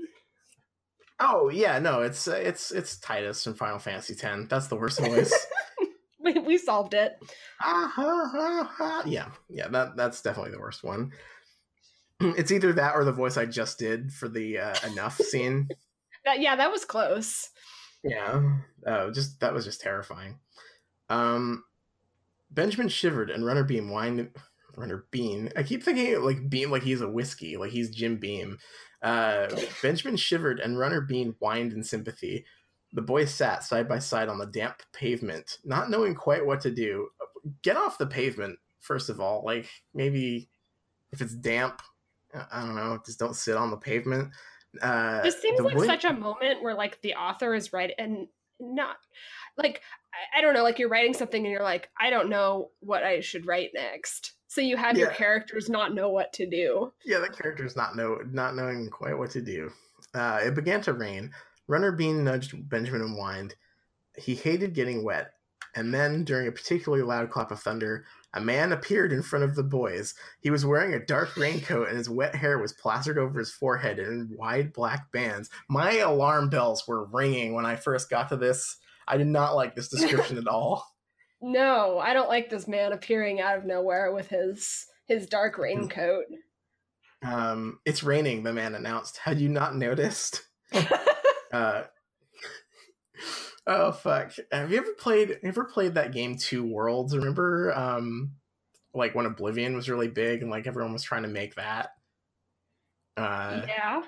[1.20, 4.48] Oh yeah, no, it's uh, it's it's Tidus from Final Fantasy X.
[4.50, 5.34] That's the worst voice.
[6.20, 7.18] We, we solved it.
[7.64, 9.04] ah, ha, ha, ha.
[9.06, 11.12] Yeah, yeah, that that's definitely the worst one.
[12.20, 15.70] It's either that or the voice I just did for the uh, enough scene.
[16.26, 17.50] That yeah, that was close.
[18.04, 20.40] Yeah, uh, just that was just terrifying.
[21.10, 21.64] Um,
[22.52, 24.32] Benjamin shivered and Runner Beam whined.
[24.78, 25.52] Runner Bean.
[25.58, 28.60] I keep thinking like Beam, like he's a whiskey, like he's Jim Beam.
[29.02, 29.48] Uh,
[29.82, 32.46] Benjamin shivered and Runner Bean whined in sympathy.
[32.94, 36.72] The boys sat side by side on the damp pavement, not knowing quite what to
[36.72, 37.10] do.
[37.64, 39.44] Get off the pavement, first of all.
[39.44, 40.48] Like maybe
[41.12, 41.82] if it's damp,
[42.34, 43.00] I- don't know.
[43.06, 44.32] Just don't sit on the pavement.
[44.82, 48.28] Uh, This seems like such a moment where like the author is right and
[48.60, 48.98] not
[49.58, 49.82] like
[50.14, 53.04] I, I don't know, like you're writing something and you're like, I don't know what
[53.04, 54.34] I should write next.
[54.48, 56.94] So you have your characters not know what to do.
[57.06, 59.72] Yeah, the character's not know not knowing quite what to do.
[60.14, 61.32] Uh, it began to rain.
[61.68, 63.56] Runner Bean nudged Benjamin and whined.
[64.18, 65.34] He hated getting wet.
[65.76, 69.56] And then, during a particularly loud clap of thunder, a man appeared in front of
[69.56, 70.16] the boys.
[70.40, 74.00] He was wearing a dark raincoat, and his wet hair was plastered over his forehead
[74.00, 75.50] in wide black bands.
[75.70, 78.78] My alarm bells were ringing when I first got to this.
[79.08, 80.86] I did not like this description at all.
[81.42, 86.26] No, I don't like this man appearing out of nowhere with his his dark raincoat.
[87.26, 89.18] Um, it's raining, the man announced.
[89.24, 90.44] Had you not noticed?
[91.50, 91.84] Uh,
[93.68, 94.34] oh fuck!
[94.52, 95.40] Have you ever played?
[95.46, 97.16] Ever played that game Two Worlds?
[97.16, 98.34] Remember, um,
[98.94, 101.92] like when Oblivion was really big and like everyone was trying to make that.
[103.16, 104.02] Uh, yeah.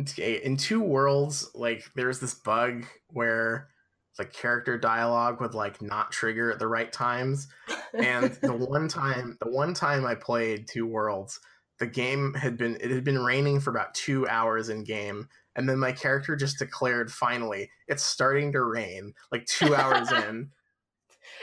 [0.00, 3.68] okay, in Two Worlds, like there's this bug where
[4.16, 7.48] the character dialogue would like not trigger at the right times,
[7.92, 11.40] and the one time, the one time I played Two Worlds,
[11.80, 15.68] the game had been it had been raining for about two hours in game and
[15.68, 20.50] then my character just declared finally it's starting to rain like two hours in.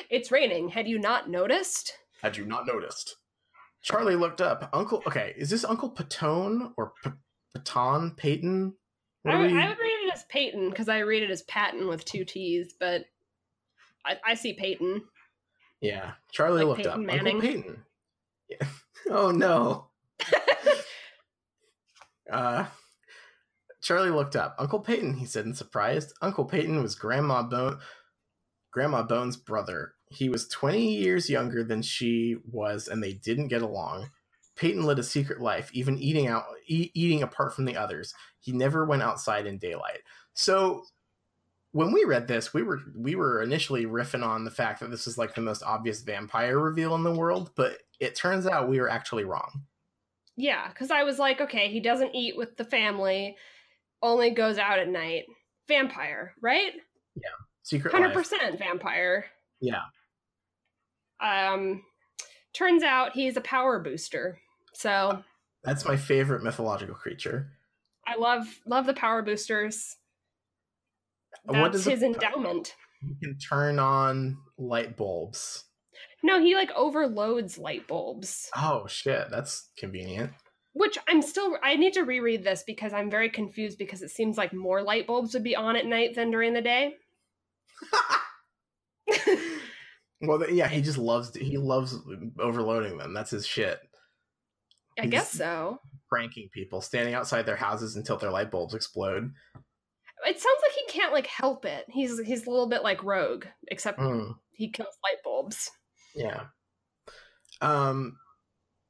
[0.10, 0.70] It's raining.
[0.70, 1.94] Had you not noticed?
[2.22, 3.18] had you not noticed.
[3.82, 4.70] Charlie looked up.
[4.74, 7.10] Uncle okay is this uncle patone or P-
[7.54, 8.74] paton peyton?
[9.24, 9.91] What I, do would- we- I would read it as
[10.32, 13.06] Peyton because I read it as Patton with two T's, but
[14.06, 15.04] I, I see Peyton.
[15.82, 17.36] yeah charlie Like looked Peyton up Manning?
[17.36, 17.84] uncle peyton
[18.50, 18.68] yeah.
[19.12, 19.88] oh no
[22.32, 22.66] Uh,
[23.82, 24.56] Charlie looked up.
[24.58, 26.14] Uncle Paton, he said in surprise.
[26.22, 27.80] Uncle Paton was Grandma Bone,
[28.72, 29.96] Grandma Bone's brother.
[30.10, 34.10] He was 20 years younger than she was, and they didn't get along.
[34.56, 38.14] Paton led a secret life, even eating out, e- eating apart from the others.
[38.40, 40.00] He never went outside in daylight.
[40.34, 40.84] So,
[41.74, 45.08] when we read this, we were we were initially riffing on the fact that this
[45.08, 48.80] is like the most obvious vampire reveal in the world, but it turns out we
[48.80, 49.64] were actually wrong.
[50.36, 53.36] Yeah, because I was like, okay, he doesn't eat with the family,
[54.02, 55.24] only goes out at night.
[55.68, 56.74] Vampire, right?
[57.16, 57.30] Yeah,
[57.64, 59.26] secret Hundred percent vampire.
[59.62, 59.84] Yeah.
[61.22, 61.84] Um,
[62.54, 64.40] turns out he's a power booster.
[64.74, 65.24] So
[65.64, 67.52] That's my favorite mythological creature.
[68.08, 69.98] I love love the power boosters.
[71.44, 72.76] What That's does his endowment.
[73.02, 75.66] He can turn on light bulbs.
[76.24, 78.50] No, he like overloads light bulbs.
[78.56, 80.32] Oh shit, that's convenient.
[80.74, 84.38] Which I'm still I need to reread this because I'm very confused because it seems
[84.38, 86.94] like more light bulbs would be on at night than during the day.
[90.22, 91.98] well, yeah, he just loves he loves
[92.40, 93.14] overloading them.
[93.14, 93.80] That's his shit.
[94.98, 95.80] I He's- guess so.
[96.10, 99.32] Pranking people, standing outside their houses until their light bulbs explode.
[100.26, 101.86] It sounds like he can't like help it.
[101.90, 105.72] He's he's a little bit like Rogue, except Mm, he kills light bulbs.
[106.16, 106.44] yeah.
[107.62, 108.18] Um,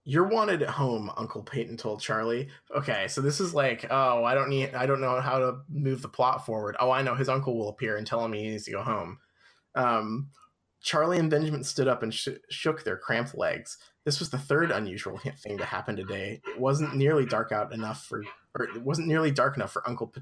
[0.03, 1.11] you're wanted at home.
[1.15, 2.49] Uncle Paton told Charlie.
[2.75, 6.01] Okay, so this is like, oh, I don't need, I don't know how to move
[6.01, 6.75] the plot forward.
[6.79, 7.13] Oh, I know.
[7.15, 9.19] His uncle will appear and tell him he needs to go home.
[9.75, 10.29] Um,
[10.81, 13.77] Charlie and Benjamin stood up and sh- shook their cramped legs.
[14.03, 16.41] This was the third unusual thing to happen today.
[16.47, 18.23] It wasn't nearly dark out enough for,
[18.57, 20.21] or it wasn't nearly dark enough for Uncle P-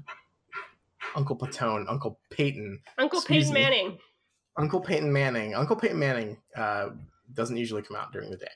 [1.14, 3.60] Uncle Patone, Uncle Peyton, Uncle Peyton me.
[3.60, 3.98] Manning.
[4.56, 5.54] Uncle Peyton Manning.
[5.54, 6.90] Uncle Peyton Manning uh,
[7.32, 8.50] doesn't usually come out during the day.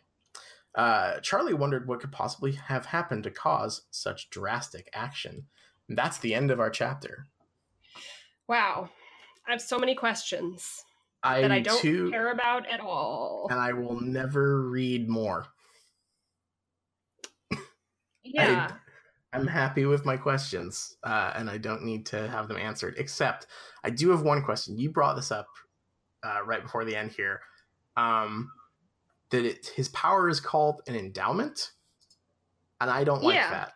[0.75, 5.47] Uh, Charlie wondered what could possibly have happened to cause such drastic action.
[5.89, 7.29] And that's the end of our chapter.
[8.49, 8.91] Wow.
[9.47, 10.85] I have so many questions
[11.23, 13.47] I, that I don't too, care about at all.
[13.51, 15.47] and I will never read more.
[18.23, 18.73] Yeah.
[19.35, 22.95] I'm happy with my questions, uh, and I don't need to have them answered.
[22.99, 23.47] Except,
[23.83, 24.79] I do have one question.
[24.79, 25.49] You brought this up
[26.23, 27.41] uh, right before the end here.
[27.97, 28.51] Um,
[29.31, 31.73] that it, his power is called an endowment,
[32.81, 33.51] and I don't like Yeah.
[33.51, 33.73] that.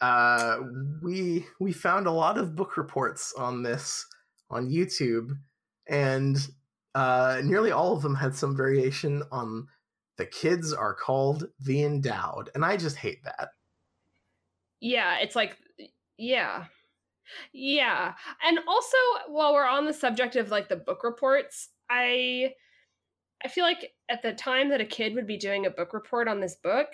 [0.00, 0.60] Uh,
[1.02, 4.06] we we found a lot of book reports on this
[4.50, 5.30] on YouTube,
[5.86, 6.36] and
[6.94, 9.68] uh, nearly all of them had some variation on
[10.16, 13.50] the kids are called the endowed, and I just hate that.
[14.80, 15.56] Yeah, it's like
[16.18, 16.64] yeah.
[17.52, 18.14] Yeah.
[18.46, 18.96] And also
[19.28, 22.54] while we're on the subject of like the book reports, I
[23.44, 26.26] I feel like at the time that a kid would be doing a book report
[26.26, 26.88] on this book,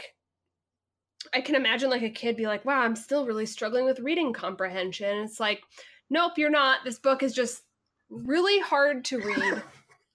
[1.32, 4.32] I can imagine like a kid be like, "Wow, I'm still really struggling with reading
[4.32, 5.62] comprehension." It's like,
[6.10, 6.80] "Nope, you're not.
[6.84, 7.62] This book is just
[8.10, 9.62] really hard to read."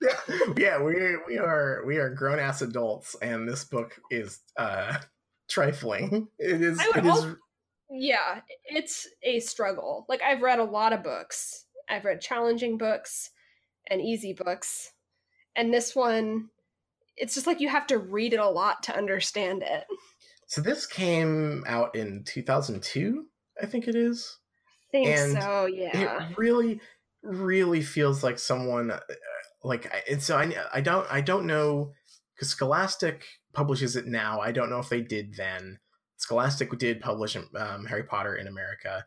[0.57, 0.93] yeah, we
[1.28, 4.97] we are we are grown ass adults, and this book is uh
[5.49, 6.28] trifling.
[6.38, 6.80] It is.
[6.80, 7.36] I would It is.
[7.90, 10.06] Yeah, it's a struggle.
[10.10, 11.66] Like I've read a lot of books.
[11.90, 13.32] I've read challenging books
[13.88, 14.92] and easy books.
[15.56, 16.50] And this one
[17.20, 19.86] it's just like you have to read it a lot to understand it.
[20.48, 23.26] So this came out in 2002,
[23.62, 24.38] I think it is.
[24.88, 26.30] I think And so, yeah.
[26.30, 26.80] It really,
[27.22, 29.00] really feels like someone uh,
[29.64, 31.92] like and so I I don't I don't know
[32.34, 34.40] because Scholastic publishes it now.
[34.40, 35.80] I don't know if they did then.
[36.20, 39.05] Scholastic did publish um, Harry Potter in America,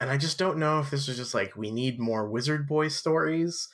[0.00, 2.88] and I just don't know if this was just like we need more Wizard Boy
[2.88, 3.68] stories,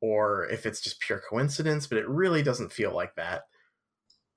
[0.00, 1.88] or if it's just pure coincidence.
[1.88, 3.42] But it really doesn't feel like that.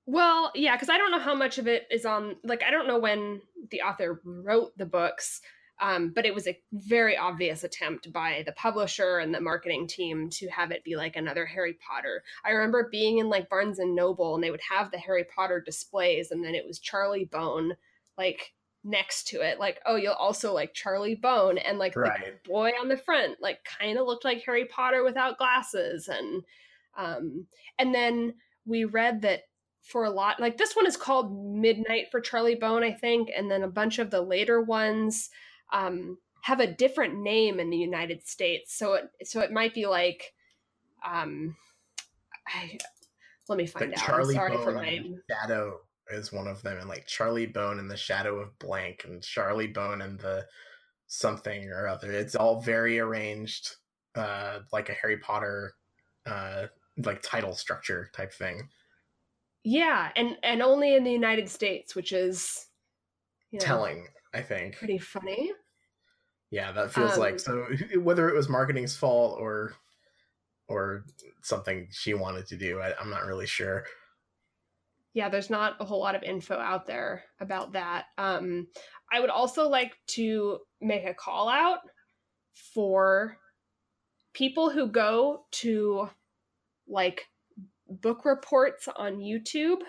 [0.08, 2.88] Well, yeah, because I don't know how much of it is on like I don't
[2.88, 5.40] know when the author wrote the books,
[5.80, 10.30] um, but it was a very obvious attempt by the publisher and the marketing team
[10.30, 12.24] to have it be like another Harry Potter.
[12.46, 15.62] I remember being in like Barnes and Noble and they would have the Harry Potter
[15.62, 17.74] displays, and then it was Charlie Bone
[18.18, 18.54] like
[18.86, 22.40] next to it, like oh you'll also like Charlie Bone, and like Right.
[22.44, 26.44] the boy on the front like kind of looked like Harry Potter without glasses, and
[26.98, 27.48] um,
[27.78, 29.42] and then we read that
[29.84, 30.40] for a lot.
[30.40, 34.00] Like this one is called Midnight for Charlie Bone, I think, and then a bunch
[34.00, 35.30] of the later ones
[35.74, 38.78] um, have a different name in the United States.
[38.78, 40.34] So it so it might be like,
[41.06, 41.56] um,
[42.48, 42.78] I,
[43.50, 44.06] let me find But out.
[44.06, 45.04] Charlie I'm sorry for Bone my.
[45.30, 49.24] Shadow is one of them, and like Charlie Bone and the Shadow of Blank, and
[49.24, 50.46] Charlie Bone and the
[51.08, 52.12] something or other.
[52.12, 53.76] It's all very arranged,
[54.16, 55.74] uh, like a Harry Potter,
[56.26, 58.70] uh, like title structure type thing.
[59.64, 62.68] Yeah, and and only in the United States, which is
[63.52, 64.76] you know, Telling, I think.
[64.76, 65.52] pretty funny.
[66.52, 67.66] Yeah, that feels Um, like so.
[68.00, 69.74] Whether it was marketing's fault or
[70.68, 71.06] or
[71.42, 73.86] something she wanted to do, I, I'm not really sure.
[75.14, 78.68] yeah there's not a whole lot of info out there about that um
[79.14, 81.80] i would also like to make a call out
[82.74, 83.38] for
[84.34, 86.10] people who go to
[86.88, 87.28] like
[87.88, 89.80] book reports on youtube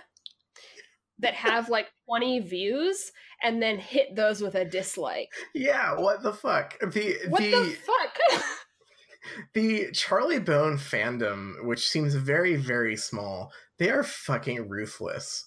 [1.18, 3.12] that have like 20 views
[3.42, 6.78] and then hit those with a dislike Yeah, what the fuck?
[6.80, 8.42] The what the the fuck
[9.54, 15.44] the Charlie Bone fandom, which seems very very small, they are fucking ruthless.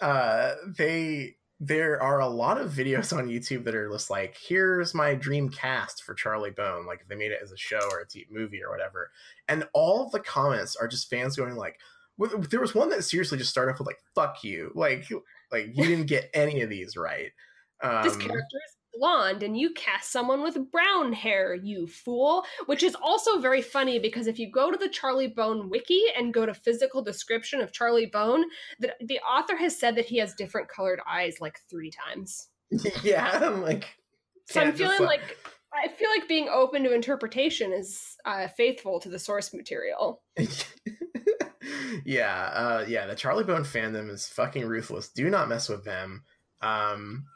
[0.00, 4.94] Uh, they there are a lot of videos on YouTube that are just like, here's
[4.94, 8.00] my dream cast for Charlie Bone, like if they made it as a show or
[8.00, 9.12] a t- movie or whatever,
[9.46, 11.78] and all of the comments are just fans going like,
[12.18, 15.08] there was one that seriously just started off with like, fuck you, like
[15.50, 17.30] like you didn't get any of these right.
[17.82, 22.44] Um, this character is blonde and you cast someone with brown hair, you fool.
[22.66, 26.34] Which is also very funny because if you go to the Charlie Bone wiki and
[26.34, 28.44] go to physical description of Charlie Bone,
[28.78, 32.48] the, the author has said that he has different colored eyes like three times.
[33.02, 33.86] yeah, I'm like,
[34.46, 35.36] So I'm feeling like
[35.74, 40.22] I feel like being open to interpretation is uh, faithful to the source material.
[42.04, 43.06] yeah, uh, yeah.
[43.06, 45.08] The Charlie Bone fandom is fucking ruthless.
[45.08, 46.24] Do not mess with them.
[46.60, 47.26] Um,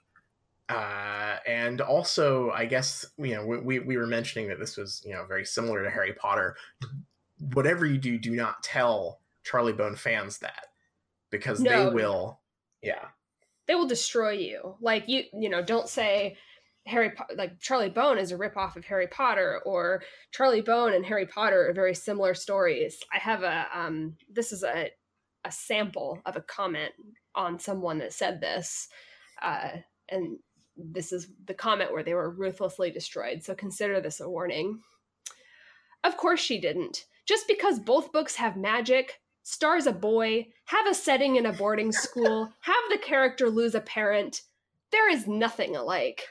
[0.68, 5.14] uh, and also, I guess you know we we were mentioning that this was you
[5.14, 6.56] know very similar to Harry Potter.
[7.52, 10.66] Whatever you do, do not tell Charlie Bone fans that
[11.30, 11.88] because No.
[11.90, 12.40] they will.
[12.82, 13.06] Yeah,
[13.66, 14.76] They will destroy you.
[14.80, 16.36] Like you, you know, don't say
[16.86, 21.04] Harry po- like Charlie Bone is a ripoff of Harry Potter or Charlie Bone and
[21.04, 22.98] Harry Potter are very similar stories.
[23.12, 24.90] I have a um this is a
[25.44, 26.92] a sample of a comment
[27.34, 28.88] on someone that said this.
[29.42, 29.70] Uh
[30.08, 30.38] and
[30.76, 33.42] this is the comment where they were ruthlessly destroyed.
[33.42, 34.80] So consider this a warning.
[36.04, 37.06] Of course she didn't.
[37.26, 41.90] Just because both books have magic, stars a boy, have a setting in a boarding
[41.90, 44.42] school, have the character lose a parent,
[44.92, 46.28] there is nothing alike.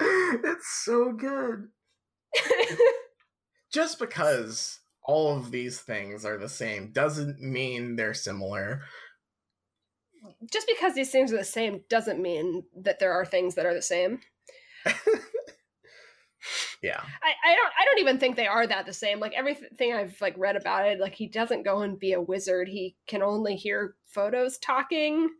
[0.00, 1.68] it's so good.
[3.72, 8.82] Just because all of these things are the same doesn't mean they're similar.
[10.52, 13.74] Just because these things are the same doesn't mean that there are things that are
[13.74, 14.20] the same.
[16.82, 17.00] Yeah.
[17.00, 19.18] I, I don't I don't even think they are that the same.
[19.20, 22.68] Like everything I've like read about it, like he doesn't go and be a wizard.
[22.68, 25.30] He can only hear photos talking.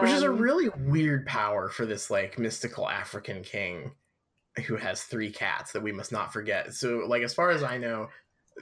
[0.00, 3.92] Which is a Um, really weird power for this like mystical African king
[4.66, 6.74] who has three cats that we must not forget.
[6.74, 8.08] So like as far as I know,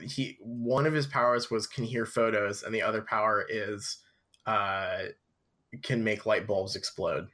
[0.01, 3.97] he one of his powers was can hear photos and the other power is
[4.45, 4.99] uh
[5.81, 7.27] can make light bulbs explode.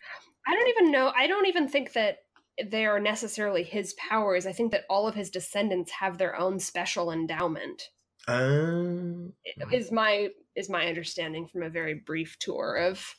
[0.47, 1.11] I don't even know.
[1.15, 2.19] I don't even think that
[2.63, 4.45] they are necessarily his powers.
[4.45, 7.89] I think that all of his descendants have their own special endowment.
[8.27, 9.33] Um
[9.71, 13.15] Is my is my understanding from a very brief tour of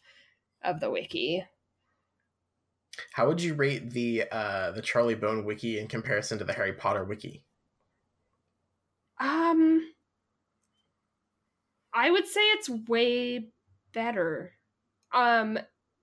[0.65, 1.45] of the wiki.
[3.13, 6.73] how would you rate the uh the Charlie Bone wiki in comparison to the Harry
[6.73, 7.45] Potter wiki?
[9.21, 9.93] Um
[11.95, 13.49] I would say it's way
[13.93, 14.53] better.
[15.13, 15.59] Um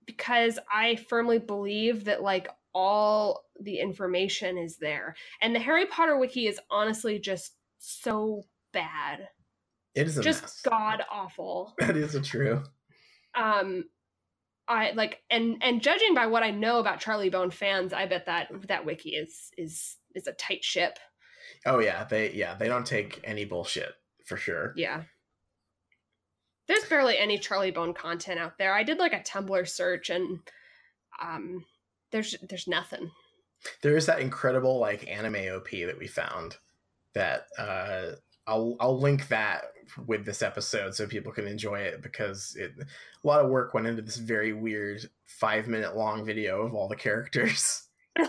[0.06, 5.14] because I firmly believe that like all the information is there.
[5.40, 8.42] And the Harry Potter wiki is honestly just so
[8.72, 9.28] bad.
[9.94, 11.74] It is a just god awful.
[11.80, 12.64] That is true.
[13.34, 13.84] Um
[14.66, 18.26] I like and and judging by what I know about Charlie Bone fans, I bet
[18.26, 20.98] that that wiki is is is a tight ship.
[21.66, 23.92] Oh yeah, they yeah, they don't take any bullshit
[24.24, 24.72] for sure.
[24.76, 25.02] Yeah.
[26.66, 28.72] There's barely any Charlie Bone content out there.
[28.72, 30.40] I did like a Tumblr search and
[31.22, 31.64] um
[32.10, 33.10] there's there's nothing.
[33.82, 36.56] there is that incredible like anime op that we found
[37.14, 38.10] that uh
[38.46, 39.64] i'll i'll link that
[40.06, 43.86] with this episode so people can enjoy it because it a lot of work went
[43.86, 47.88] into this very weird five minute long video of all the characters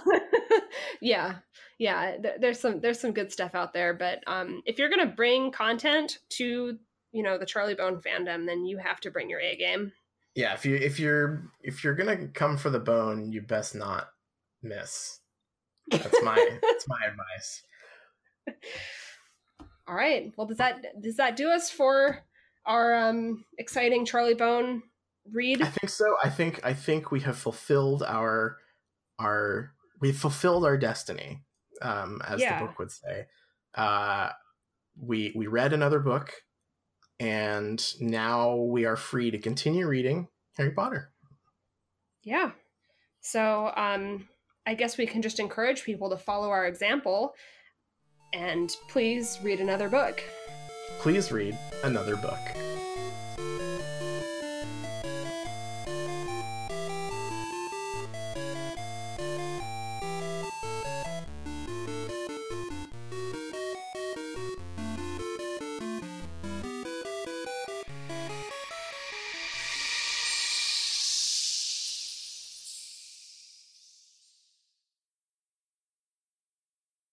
[1.01, 1.35] yeah.
[1.77, 5.07] Yeah, th- there's some there's some good stuff out there, but um if you're going
[5.07, 6.77] to bring content to
[7.11, 9.91] you know the Charlie Bone fandom, then you have to bring your A game.
[10.35, 14.09] Yeah, if you if you're if you're gonna come for the bone, you best not
[14.61, 15.19] miss.
[15.91, 17.63] That's my that's my advice.
[19.87, 20.31] All right.
[20.35, 22.19] Well, does that does that do us for
[22.65, 24.83] our um exciting Charlie Bone
[25.31, 25.61] read?
[25.61, 26.15] I think so.
[26.23, 28.57] I think I think we have fulfilled our
[29.19, 29.71] our
[30.01, 31.43] we've fulfilled our destiny,
[31.81, 32.59] um, as Yeah.
[32.59, 33.27] the book would say.
[33.75, 34.31] Uh,
[34.99, 36.31] we we read another book,
[37.19, 41.11] and now we are free to continue reading Harry Potter.
[42.23, 42.51] Yeah.
[43.21, 44.27] So um
[44.65, 47.35] I guess we can just encourage people to follow our example
[48.35, 50.21] and please read another book.
[50.99, 52.39] Please read another book.